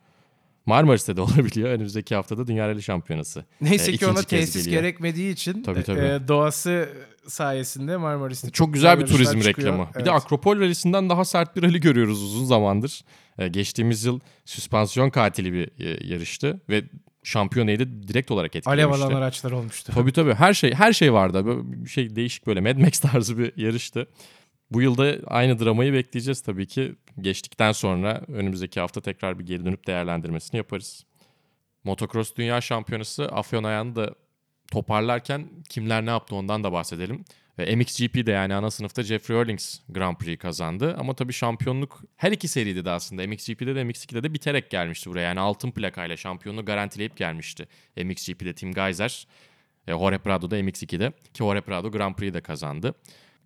Marmaris'te 0.67 1.17
de 1.17 1.21
olabiliyor. 1.21 1.69
Önümüzdeki 1.69 2.15
haftada 2.15 2.47
Dünya 2.47 2.69
Rally 2.69 2.83
Şampiyonası. 2.83 3.45
Neyse 3.61 3.93
Ee, 3.93 3.97
ki 3.97 4.07
ona 4.07 4.23
tesis 4.23 4.65
geliyor. 4.65 4.83
gerekmediği 4.83 5.33
için 5.33 5.63
Tabii, 5.63 5.83
tabii. 5.83 6.01
e, 6.01 6.29
doğası 6.29 6.89
sayesinde 7.29 7.97
Marmaris'te 7.97 8.51
Çok 8.51 8.75
güzel 8.75 9.01
bir 9.01 9.07
turizm 9.07 9.41
çıkıyor. 9.41 9.69
reklamı. 9.69 9.89
Bir 9.91 9.97
Evet. 9.97 10.07
de 10.07 10.11
Akropol 10.11 10.61
Rally'sinden 10.61 11.11
daha 11.11 11.25
sert 11.25 11.57
bir 11.57 11.63
rally 11.63 11.81
görüyoruz 11.81 12.23
uzun 12.23 12.45
zamandır. 12.45 13.01
Ee, 13.39 13.49
geçtiğimiz 13.49 14.05
yıl 14.05 14.21
süspansiyon 14.45 15.11
katili 15.11 15.53
bir 15.53 15.85
e, 15.85 16.07
yarıştı 16.07 16.61
ve 16.69 16.83
şampiyonayı 17.25 17.79
da 17.79 18.09
direkt 18.09 18.31
olarak 18.31 18.51
Alev 18.57 18.59
etkilemişti. 18.59 19.05
alan 19.05 19.15
araçlar 19.15 19.53
olmuştu. 19.53 19.93
Tabii 19.95 20.13
tabii 20.13 20.35
her 20.35 20.55
şey 20.55 20.75
her 20.75 20.93
şey 20.93 21.13
vardı. 21.13 21.47
Böyle 21.47 21.61
bir 21.85 21.89
şey 21.89 22.17
değişik 22.17 22.47
böyle 22.47 22.61
Mad 22.61 22.77
Max 22.77 22.99
tarzı 23.01 23.39
bir 23.39 23.53
yarıştı. 23.57 24.07
Bu 24.73 24.83
yılda 24.83 25.17
aynı 25.27 25.59
dramayı 25.59 25.93
bekleyeceğiz 25.93 26.41
tabii 26.41 26.67
ki. 26.67 26.95
Geçtikten 27.21 27.73
sonra 27.73 28.23
önümüzdeki 28.29 28.81
hafta 28.81 29.01
tekrar 29.01 29.39
bir 29.39 29.47
geri 29.47 29.65
dönüp 29.65 29.87
değerlendirmesini 29.87 30.59
yaparız. 30.59 31.05
Motocross 31.85 32.37
Dünya 32.37 32.61
Şampiyonası 32.61 33.27
Afyon 33.27 33.65
ayağını 33.65 33.97
da 33.97 34.15
toparlarken 34.71 35.49
kimler 35.69 36.07
ne 36.07 36.11
yaptı 36.11 36.35
ondan 36.35 36.65
da 36.65 36.73
bahsedelim. 36.73 37.25
Ve 37.59 37.77
MXGP'de 37.77 38.31
yani 38.31 38.55
ana 38.55 38.71
sınıfta 38.71 39.03
Jeffrey 39.03 39.39
Earlings 39.39 39.79
Grand 39.89 40.17
Prix 40.17 40.39
kazandı. 40.39 40.97
Ama 40.99 41.15
tabii 41.15 41.33
şampiyonluk 41.33 42.03
her 42.17 42.33
iki 42.33 42.49
seride 42.49 42.85
de 42.85 42.91
aslında 42.91 43.27
MXGP'de 43.27 43.75
de 43.75 43.83
MX2'de 43.83 44.23
de 44.23 44.35
biterek 44.35 44.71
gelmişti 44.71 45.11
buraya. 45.11 45.23
Yani 45.23 45.41
altın 45.41 45.71
plakayla 45.71 46.17
şampiyonluğu 46.17 46.65
garantileyip 46.65 47.17
gelmişti. 47.17 47.69
MXGP'de 47.97 48.55
Tim 48.55 48.73
Geiser, 48.73 49.27
e, 49.89 49.93
Jorge 49.93 50.19
Prado'da 50.19 50.61
MX2'de 50.61 51.11
ki 51.11 51.39
Jorge 51.39 51.61
Prado 51.61 51.91
Grand 51.91 52.15
Prix'de 52.15 52.41
kazandı. 52.41 52.95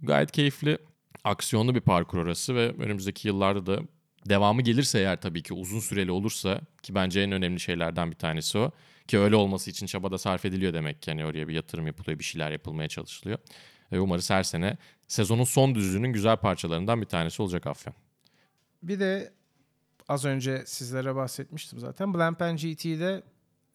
Gayet 0.03 0.33
keyifli, 0.33 0.79
aksiyonlu 1.25 1.75
bir 1.75 1.81
parkur 1.81 2.19
orası 2.19 2.55
ve 2.55 2.69
önümüzdeki 2.71 3.29
yıllarda 3.29 3.67
da 3.67 3.83
devamı 4.29 4.63
gelirse 4.63 4.99
eğer 4.99 5.21
tabii 5.21 5.43
ki 5.43 5.55
uzun 5.55 5.81
süreli 5.81 6.11
olursa 6.11 6.61
ki 6.83 6.95
bence 6.95 7.21
en 7.21 7.33
önemli 7.33 7.61
şeylerden 7.61 8.11
bir 8.11 8.17
tanesi 8.17 8.59
o. 8.59 8.71
Ki 9.09 9.19
öyle 9.19 9.37
olması 9.37 9.71
için 9.71 9.87
çaba 9.87 10.11
da 10.11 10.19
sarf 10.19 10.45
ediliyor 10.45 10.75
demek 10.75 11.03
ki. 11.03 11.11
Yani 11.11 11.25
oraya 11.25 11.49
bir 11.49 11.55
yatırım 11.55 11.87
yapılıyor, 11.87 12.19
bir 12.19 12.25
şeyler 12.25 12.51
yapılmaya 12.51 12.89
çalışılıyor. 12.89 13.39
Ve 13.93 14.01
umarız 14.01 14.31
her 14.31 14.43
sene 14.43 14.77
sezonun 15.09 15.45
son 15.45 15.75
düzlüğünün 15.75 16.13
güzel 16.13 16.37
parçalarından 16.37 17.01
bir 17.01 17.07
tanesi 17.07 17.43
olacak 17.43 17.67
Afyon. 17.67 17.95
Bir 18.83 19.01
de 19.01 19.33
az 20.09 20.25
önce 20.25 20.63
sizlere 20.67 21.15
bahsetmiştim 21.15 21.79
zaten. 21.79 22.15
Blancpain 22.15 22.57
GT'de 22.57 23.23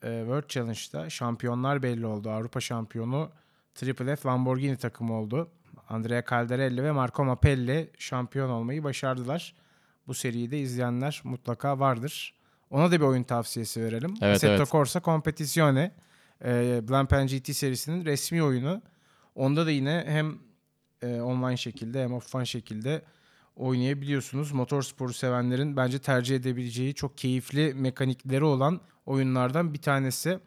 e, 0.04 0.20
World 0.20 0.50
Challenge'da 0.50 1.10
şampiyonlar 1.10 1.84
belli 1.84 2.06
oldu. 2.06 2.30
Avrupa 2.30 2.60
şampiyonu 2.60 3.32
Triple 3.76 4.16
F 4.16 4.30
Lamborghini 4.30 4.78
takımı 4.78 5.14
oldu. 5.14 5.52
Andrea 5.92 6.24
Caldarelli 6.30 6.84
ve 6.84 6.92
Marco 6.92 7.26
Mappelli 7.26 7.92
şampiyon 7.98 8.50
olmayı 8.50 8.84
başardılar. 8.84 9.54
Bu 10.08 10.14
seriyi 10.14 10.52
de 10.52 10.60
izleyenler 10.60 11.22
mutlaka 11.24 11.80
vardır. 11.80 12.34
Ona 12.70 12.92
da 12.92 12.96
bir 13.00 13.06
oyun 13.06 13.24
tavsiyesi 13.24 13.84
verelim. 13.84 14.14
Evet, 14.22 14.36
Assetto 14.36 14.54
evet. 14.54 14.72
Corsa 14.72 15.02
Competizione 15.02 15.92
e, 16.46 16.82
Blancpain 16.90 17.28
GT 17.28 17.56
serisinin 17.56 18.06
resmi 18.06 18.44
oyunu. 18.44 18.82
Onda 19.36 19.66
da 19.66 19.72
yine 19.72 20.04
hem 20.08 20.40
e, 21.02 21.22
online 21.22 21.58
şekilde 21.58 22.04
hem 22.04 22.14
offline 22.14 22.46
şekilde 22.46 23.02
oynayabiliyorsunuz. 23.56 24.52
Motorsporu 24.52 25.14
sevenlerin 25.14 25.78
bence 25.78 26.00
tercih 26.00 26.36
edebileceği 26.36 26.94
çok 26.94 27.18
keyifli 27.18 27.74
mekanikleri 27.74 28.44
olan 28.44 28.82
oyunlardan 29.06 29.74
bir 29.74 29.82
tanesi. 29.82 30.40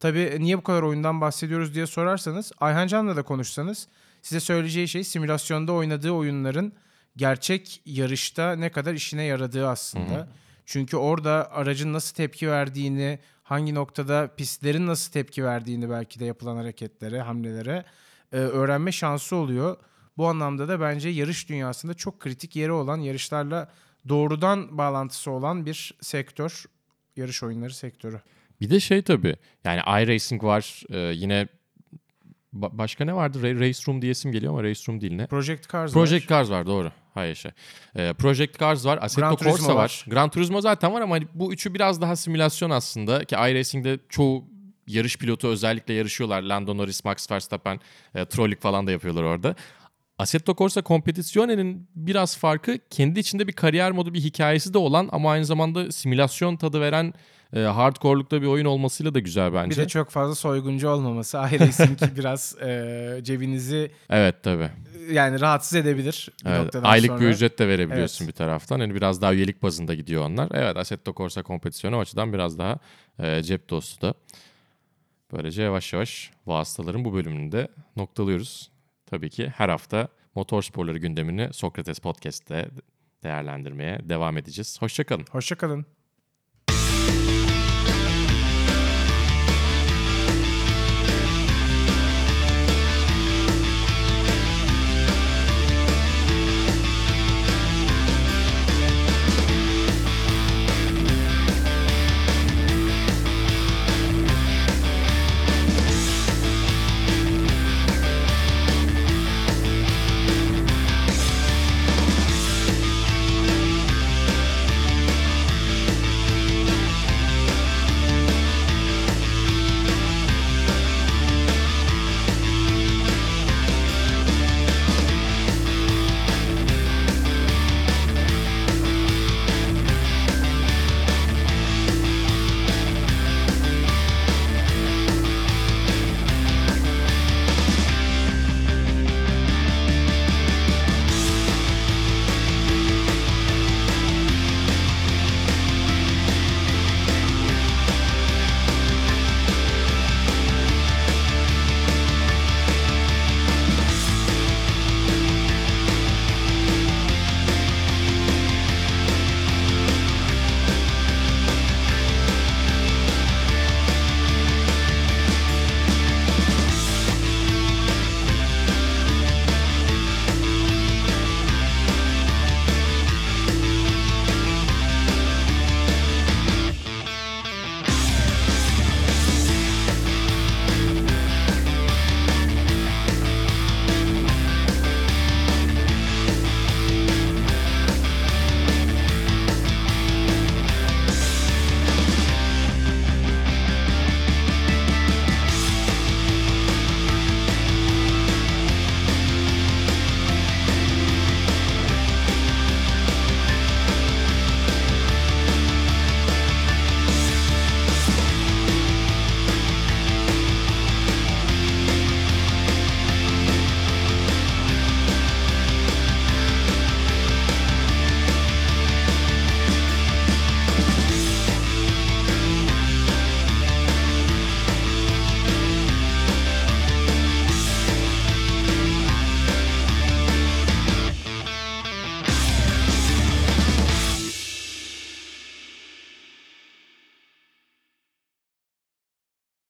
Tabii 0.00 0.36
niye 0.38 0.58
bu 0.58 0.62
kadar 0.62 0.82
oyundan 0.82 1.20
bahsediyoruz 1.20 1.74
diye 1.74 1.86
sorarsanız 1.86 2.52
Ayhan 2.60 2.86
Can'la 2.86 3.16
da 3.16 3.22
konuşsanız 3.22 3.88
size 4.22 4.40
söyleyeceği 4.40 4.88
şey 4.88 5.04
simülasyonda 5.04 5.72
oynadığı 5.72 6.10
oyunların 6.10 6.72
gerçek 7.16 7.82
yarışta 7.86 8.52
ne 8.56 8.70
kadar 8.72 8.94
işine 8.94 9.24
yaradığı 9.24 9.68
aslında. 9.68 10.28
Çünkü 10.66 10.96
orada 10.96 11.52
aracın 11.52 11.92
nasıl 11.92 12.14
tepki 12.14 12.50
verdiğini, 12.50 13.18
hangi 13.42 13.74
noktada 13.74 14.30
pistlerin 14.36 14.86
nasıl 14.86 15.12
tepki 15.12 15.44
verdiğini 15.44 15.90
belki 15.90 16.20
de 16.20 16.24
yapılan 16.24 16.56
hareketlere, 16.56 17.20
hamlelere 17.20 17.84
e, 18.32 18.36
öğrenme 18.36 18.92
şansı 18.92 19.36
oluyor. 19.36 19.76
Bu 20.16 20.26
anlamda 20.26 20.68
da 20.68 20.80
bence 20.80 21.08
yarış 21.08 21.48
dünyasında 21.48 21.94
çok 21.94 22.20
kritik 22.20 22.56
yeri 22.56 22.72
olan 22.72 22.98
yarışlarla 22.98 23.70
doğrudan 24.08 24.78
bağlantısı 24.78 25.30
olan 25.30 25.66
bir 25.66 25.94
sektör. 26.00 26.64
Yarış 27.16 27.42
oyunları 27.42 27.74
sektörü. 27.74 28.20
Bir 28.60 28.70
de 28.70 28.80
şey 28.80 29.02
tabii 29.02 29.36
yani 29.64 29.80
iRacing 29.80 30.44
var 30.44 30.82
e, 30.90 30.98
yine 30.98 31.48
ba- 32.54 32.78
başka 32.78 33.04
ne 33.04 33.14
vardı? 33.14 33.38
Ra- 33.42 33.60
Race 33.60 33.80
Room 33.88 34.02
diyesim 34.02 34.32
geliyor 34.32 34.52
ama 34.52 34.62
Race 34.62 34.80
Room 34.88 35.00
değil 35.00 35.12
ne? 35.12 35.26
Project 35.26 35.72
Cars 35.72 35.92
Project 35.92 36.30
var. 36.30 36.36
Cars 36.38 36.50
var 36.50 36.66
doğru. 36.66 36.92
Hayır 37.14 37.34
şey. 37.34 37.50
E, 37.96 38.12
Project 38.12 38.60
Cars 38.60 38.86
var. 38.86 38.98
Assetto 39.02 39.20
Gran 39.36 39.36
Corsa 39.36 39.68
var. 39.74 39.82
var. 39.82 40.04
Gran 40.08 40.30
Turismo 40.30 40.60
zaten 40.60 40.92
var 40.92 41.00
ama 41.00 41.14
hani 41.14 41.26
bu 41.34 41.52
üçü 41.52 41.74
biraz 41.74 42.00
daha 42.00 42.16
simülasyon 42.16 42.70
aslında. 42.70 43.24
Ki 43.24 43.34
iRacing'de 43.34 43.98
çoğu 44.08 44.44
yarış 44.86 45.16
pilotu 45.18 45.48
özellikle 45.48 45.94
yarışıyorlar. 45.94 46.42
Lando 46.42 46.76
Norris, 46.76 47.04
Max 47.04 47.30
Verstappen, 47.30 47.80
e, 48.14 48.24
trolling 48.24 48.60
falan 48.60 48.86
da 48.86 48.90
yapıyorlar 48.90 49.22
orada. 49.22 49.54
Assetto 50.20 50.54
Corsa 50.54 50.82
Competizione'nin 50.82 51.88
biraz 51.96 52.36
farkı 52.38 52.78
kendi 52.90 53.20
içinde 53.20 53.48
bir 53.48 53.52
kariyer 53.52 53.92
modu 53.92 54.14
bir 54.14 54.20
hikayesi 54.20 54.74
de 54.74 54.78
olan 54.78 55.08
ama 55.12 55.30
aynı 55.30 55.44
zamanda 55.44 55.92
simülasyon 55.92 56.56
tadı 56.56 56.80
veren 56.80 57.14
e, 57.56 57.60
hardcore'lukta 57.60 58.42
bir 58.42 58.46
oyun 58.46 58.64
olmasıyla 58.64 59.14
da 59.14 59.18
güzel 59.18 59.50
Bir 59.52 59.56
bence. 59.56 59.76
de 59.82 59.88
çok 59.88 60.10
fazla 60.10 60.34
soyguncu 60.34 60.88
olmaması. 60.88 61.36
iRacing 61.38 61.98
biraz 62.16 62.56
e, 62.62 63.20
cebinizi 63.22 63.90
Evet 64.10 64.34
tabii. 64.42 64.70
yani 65.12 65.40
rahatsız 65.40 65.74
edebilir 65.74 66.28
bir 66.44 66.50
Evet, 66.50 66.60
noktadan 66.62 66.88
aylık 66.90 67.06
sonra. 67.10 67.20
bir 67.20 67.26
ücret 67.26 67.58
de 67.58 67.68
verebiliyorsun 67.68 68.24
Evet. 68.24 68.34
bir 68.34 68.38
taraftan. 68.38 68.80
Hani 68.80 68.94
biraz 68.94 69.22
daha 69.22 69.34
üyelik 69.34 69.62
bazında 69.62 69.94
gidiyor 69.94 70.24
onlar. 70.24 70.48
Evet 70.54 70.76
Assetto 70.76 71.14
Corsa 71.14 71.42
kompetisyonu 71.42 71.96
o 71.96 72.00
açıdan 72.00 72.32
biraz 72.32 72.58
daha 72.58 72.78
e, 73.18 73.42
cep 73.42 73.68
dostu 73.70 74.06
da. 74.06 74.14
Böylece 75.32 75.62
yavaş 75.62 75.92
yavaş 75.92 76.30
vasıtaların 76.46 77.04
bu 77.04 77.14
bölümünü 77.14 77.52
de 77.52 77.68
noktalıyoruz. 77.96 78.70
Tabii 79.10 79.30
ki 79.30 79.52
her 79.56 79.68
hafta 79.68 80.08
motor 80.34 80.62
sporları 80.62 80.98
gündemini 80.98 81.52
Sokrates 81.52 81.98
Podcast'te 81.98 82.68
değerlendirmeye 83.22 83.98
devam 84.08 84.36
edeceğiz. 84.36 84.82
Hoşçakalın. 84.82 85.24
Hoşçakalın. 85.30 85.86